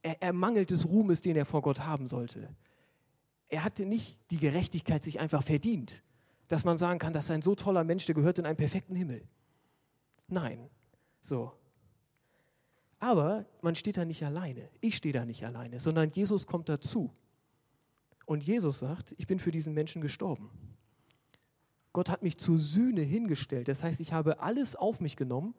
er, 0.01 0.21
er 0.21 0.33
mangelt 0.33 0.69
des 0.69 0.87
Ruhmes, 0.87 1.21
den 1.21 1.35
er 1.35 1.45
vor 1.45 1.61
Gott 1.61 1.79
haben 1.79 2.07
sollte. 2.07 2.49
Er 3.49 3.63
hatte 3.63 3.85
nicht 3.85 4.17
die 4.31 4.37
Gerechtigkeit 4.37 5.03
sich 5.03 5.19
einfach 5.19 5.43
verdient, 5.43 6.03
dass 6.47 6.63
man 6.63 6.77
sagen 6.77 6.99
kann, 6.99 7.13
das 7.13 7.25
ist 7.25 7.31
ein 7.31 7.41
so 7.41 7.55
toller 7.55 7.83
Mensch, 7.83 8.05
der 8.05 8.15
gehört 8.15 8.37
in 8.37 8.45
einen 8.45 8.57
perfekten 8.57 8.95
Himmel. 8.95 9.27
Nein, 10.27 10.69
so. 11.21 11.51
Aber 12.99 13.45
man 13.61 13.75
steht 13.75 13.97
da 13.97 14.05
nicht 14.05 14.23
alleine. 14.23 14.69
Ich 14.81 14.95
stehe 14.95 15.13
da 15.13 15.25
nicht 15.25 15.45
alleine, 15.45 15.79
sondern 15.79 16.11
Jesus 16.11 16.47
kommt 16.47 16.69
dazu. 16.69 17.11
Und 18.25 18.43
Jesus 18.43 18.79
sagt, 18.79 19.13
ich 19.17 19.27
bin 19.27 19.39
für 19.39 19.51
diesen 19.51 19.73
Menschen 19.73 20.01
gestorben. 20.01 20.49
Gott 21.95 22.09
hat 22.09 22.23
mich 22.23 22.37
zur 22.37 22.59
Sühne 22.59 23.03
hingestellt. 23.03 23.69
Das 23.69 23.81
heißt, 23.81 24.01
ich 24.01 24.11
habe 24.11 24.41
alles 24.41 24.75
auf 24.75 24.99
mich 24.99 25.15
genommen, 25.15 25.55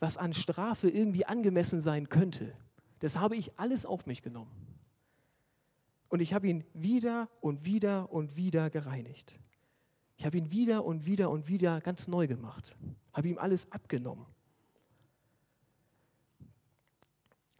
was 0.00 0.16
an 0.16 0.32
Strafe 0.32 0.90
irgendwie 0.90 1.24
angemessen 1.24 1.80
sein 1.80 2.08
könnte. 2.08 2.52
Das 2.98 3.20
habe 3.20 3.36
ich 3.36 3.56
alles 3.60 3.86
auf 3.86 4.04
mich 4.04 4.20
genommen. 4.20 4.50
Und 6.08 6.18
ich 6.18 6.34
habe 6.34 6.48
ihn 6.48 6.64
wieder 6.74 7.28
und 7.40 7.64
wieder 7.64 8.12
und 8.12 8.34
wieder 8.34 8.70
gereinigt. 8.70 9.32
Ich 10.16 10.26
habe 10.26 10.36
ihn 10.36 10.50
wieder 10.50 10.84
und 10.84 11.06
wieder 11.06 11.30
und 11.30 11.46
wieder 11.46 11.80
ganz 11.80 12.08
neu 12.08 12.26
gemacht. 12.26 12.76
Habe 13.12 13.28
ihm 13.28 13.38
alles 13.38 13.70
abgenommen. 13.70 14.26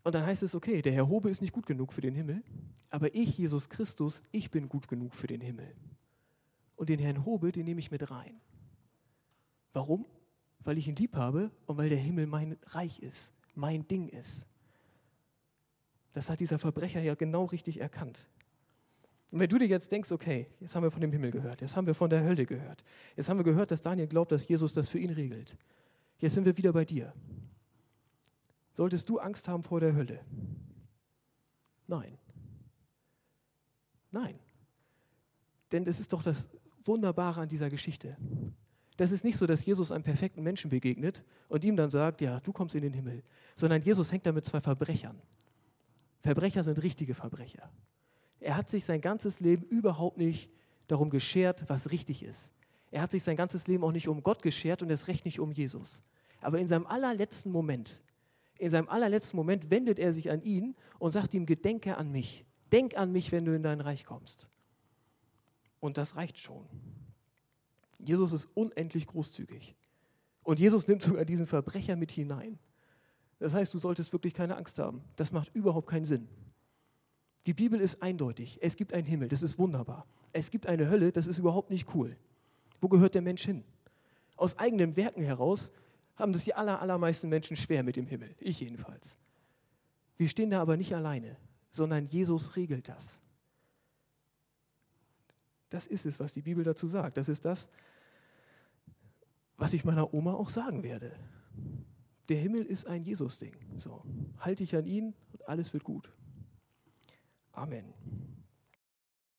Und 0.02 0.16
dann 0.16 0.26
heißt 0.26 0.42
es, 0.42 0.56
okay, 0.56 0.82
der 0.82 0.92
Herr 0.92 1.08
Hobe 1.08 1.30
ist 1.30 1.40
nicht 1.40 1.52
gut 1.52 1.66
genug 1.66 1.92
für 1.92 2.00
den 2.00 2.16
Himmel, 2.16 2.42
aber 2.90 3.14
ich, 3.14 3.38
Jesus 3.38 3.68
Christus, 3.68 4.25
ich 4.32 4.50
bin 4.50 4.68
gut 4.68 4.88
genug 4.88 5.14
für 5.14 5.28
den 5.28 5.40
Himmel. 5.40 5.72
Und 6.78 6.88
den 6.88 7.00
Herrn 7.00 7.25
Hobe, 7.25 7.50
den 7.50 7.64
nehme 7.64 7.80
ich 7.80 7.90
mit 7.90 8.08
rein. 8.08 8.40
Warum? 9.72 10.07
Weil 10.61 10.79
ich 10.79 10.87
ihn 10.87 10.94
lieb 10.94 11.16
habe 11.16 11.50
und 11.66 11.76
weil 11.76 11.88
der 11.88 11.98
Himmel 11.98 12.29
mein 12.29 12.57
Reich 12.66 13.00
ist, 13.00 13.35
mein 13.57 13.87
Ding 13.88 14.09
ist. 14.09 14.46
Das 16.12 16.31
hat 16.31 16.38
dieser 16.38 16.61
Verbrecher 16.61 17.00
ja 17.00 17.16
genau 17.16 17.46
richtig 17.46 17.81
erkannt. 17.81 18.29
Und 19.33 19.40
wenn 19.40 19.48
du 19.48 19.59
dir 19.59 19.66
jetzt 19.66 19.90
denkst, 19.90 20.12
okay, 20.12 20.46
jetzt 20.61 20.76
haben 20.76 20.85
wir 20.85 20.92
von 20.92 21.00
dem 21.00 21.11
Himmel 21.11 21.33
gehört, 21.33 21.61
jetzt 21.61 21.76
haben 21.76 21.88
wir 21.88 21.96
von 21.96 22.11
der 22.11 22.22
Hölle 22.22 22.46
gehört, 22.46 22.85
jetzt 23.16 23.29
haben 23.29 23.38
wir 23.38 23.44
gehört, 23.44 23.72
dass 23.72 23.83
Daniel 23.83 24.07
glaubt, 24.07 24.31
dass 24.31 24.46
Jesus 24.46 24.72
das 24.72 24.88
für 24.88 25.00
ihn 25.00 25.11
regelt. 25.11 25.57
Jetzt 26.20 26.35
sind 26.35 26.44
wir 26.44 26.57
wieder 26.57 26.72
bei 26.72 26.85
dir. 26.85 27.12
Solltest 28.72 29.09
du 29.09 29.18
Angst 29.18 29.48
haben 29.48 29.64
vor 29.64 29.81
der 29.81 29.96
Hölle? 29.96 30.24
Nein. 31.88 32.16
Nein. 34.12 34.38
Denn 35.72 35.85
das 35.85 35.98
ist 35.98 36.12
doch 36.12 36.22
das 36.22 36.46
Wunderbare 36.88 37.42
an 37.42 37.48
dieser 37.48 37.70
Geschichte. 37.70 38.16
Das 38.96 39.12
ist 39.12 39.22
nicht 39.22 39.37
so, 39.37 39.46
dass 39.46 39.64
Jesus 39.64 39.92
einem 39.92 40.03
perfekten 40.03 40.42
Menschen 40.42 40.70
begegnet 40.70 41.22
und 41.48 41.64
ihm 41.64 41.77
dann 41.77 41.90
sagt, 41.90 42.20
ja, 42.20 42.40
du 42.40 42.53
kommst 42.53 42.74
in 42.74 42.83
den 42.83 42.92
Himmel, 42.92 43.22
sondern 43.55 43.81
Jesus 43.81 44.11
hängt 44.11 44.27
da 44.27 44.33
mit 44.33 44.44
zwei 44.44 44.61
Verbrechern. 44.61 45.22
Verbrecher 46.22 46.64
sind 46.64 46.83
richtige 46.83 47.14
Verbrecher. 47.14 47.70
Er 48.40 48.57
hat 48.57 48.68
sich 48.68 48.85
sein 48.85 49.01
ganzes 49.01 49.38
Leben 49.38 49.64
überhaupt 49.64 50.18
nicht 50.18 50.51
darum 50.88 51.11
geschert, 51.11 51.64
was 51.68 51.92
richtig 51.92 52.24
ist. 52.24 52.53
Er 52.90 53.03
hat 53.03 53.12
sich 53.12 53.22
sein 53.22 53.37
ganzes 53.37 53.68
Leben 53.68 53.85
auch 53.85 53.92
nicht 53.92 54.09
um 54.09 54.22
Gott 54.22 54.42
geschert 54.42 54.83
und 54.83 54.90
erst 54.90 55.07
recht 55.07 55.24
nicht 55.24 55.38
um 55.38 55.53
Jesus. 55.53 56.03
Aber 56.40 56.59
in 56.59 56.66
seinem 56.68 56.87
allerletzten 56.87 57.53
Moment, 57.53 58.01
in 58.59 58.70
seinem 58.70 58.88
allerletzten 58.88 59.37
Moment 59.37 59.70
wendet 59.70 59.98
er 59.98 60.12
sich 60.12 60.31
an 60.31 60.42
ihn 60.42 60.74
und 60.98 61.12
sagt 61.12 61.35
ihm, 61.35 61.46
gedenke 61.46 61.96
an 61.96 62.11
mich. 62.11 62.44
Denk 62.72 62.96
an 62.96 63.12
mich, 63.12 63.31
wenn 63.33 63.44
du 63.44 63.55
in 63.55 63.62
dein 63.62 63.81
Reich 63.81 64.05
kommst. 64.05 64.48
Und 65.81 65.99
das 65.99 66.17
reicht 66.17 66.38
schon. 66.38 66.67
Jesus 67.99 68.33
ist 68.33 68.49
unendlich 68.55 69.07
großzügig. 69.07 69.75
Und 70.43 70.61
Jesus 70.61 70.88
nimmt 70.88 71.03
sogar 71.03 71.25
diesen 71.25 71.47
Verbrecher 71.47 71.97
mit 71.97 72.11
hinein. 72.11 72.59
Das 73.38 73.55
heißt, 73.55 73.73
du 73.75 73.79
solltest 73.79 74.12
wirklich 74.12 74.35
keine 74.35 74.57
Angst 74.57 74.79
haben. 74.79 75.03
Das 75.17 75.33
macht 75.33 75.55
überhaupt 75.55 75.88
keinen 75.88 76.07
Sinn. 76.07 76.29
Die 77.47 77.55
Bibel 77.55 77.81
ist 77.81 78.03
eindeutig. 78.03 78.59
Es 78.61 78.77
gibt 78.77 78.93
einen 78.93 79.07
Himmel, 79.07 79.29
das 79.29 79.43
ist 79.43 79.59
wunderbar. 79.59 80.07
Es 80.33 80.51
gibt 80.51 80.67
eine 80.67 80.91
Hölle, 80.91 81.12
das 81.12 81.27
ist 81.27 81.38
überhaupt 81.38 81.71
nicht 81.71 81.95
cool. 81.95 82.17
Wo 82.81 82.88
gehört 82.88 83.14
der 83.14 83.23
Mensch 83.23 83.45
hin? 83.45 83.64
Aus 84.37 84.59
eigenen 84.59 84.97
Werken 84.97 85.23
heraus 85.23 85.71
haben 86.17 86.33
das 86.33 86.45
die 86.45 86.55
aller, 86.55 86.81
allermeisten 86.81 87.29
Menschen 87.29 87.57
schwer 87.57 87.83
mit 87.83 87.97
dem 87.97 88.07
Himmel. 88.07 88.35
Ich 88.38 88.61
jedenfalls. 88.61 89.17
Wir 90.17 90.29
stehen 90.29 90.51
da 90.51 90.61
aber 90.61 90.77
nicht 90.77 90.95
alleine, 90.95 91.37
sondern 91.71 92.07
Jesus 92.07 92.57
regelt 92.57 92.88
das. 92.88 93.19
Das 95.70 95.87
ist 95.87 96.07
es, 96.07 96.18
was 96.20 96.33
die 96.33 96.42
Bibel 96.42 96.64
dazu 96.64 96.87
sagt. 96.87 97.16
Das 97.16 97.28
ist 97.28 97.44
das, 97.44 97.68
was 99.57 99.72
ich 99.72 99.85
meiner 99.85 100.14
Oma 100.14 100.35
auch 100.35 100.48
sagen 100.48 100.83
werde. 100.83 101.12
Der 102.28 102.38
Himmel 102.38 102.64
ist 102.64 102.87
ein 102.87 103.02
Jesus-Ding. 103.02 103.54
So, 103.78 104.02
halte 104.38 104.64
ich 104.64 104.76
an 104.76 104.87
ihn 104.87 105.14
und 105.33 105.48
alles 105.48 105.72
wird 105.72 105.85
gut. 105.85 106.12
Amen. 107.52 107.92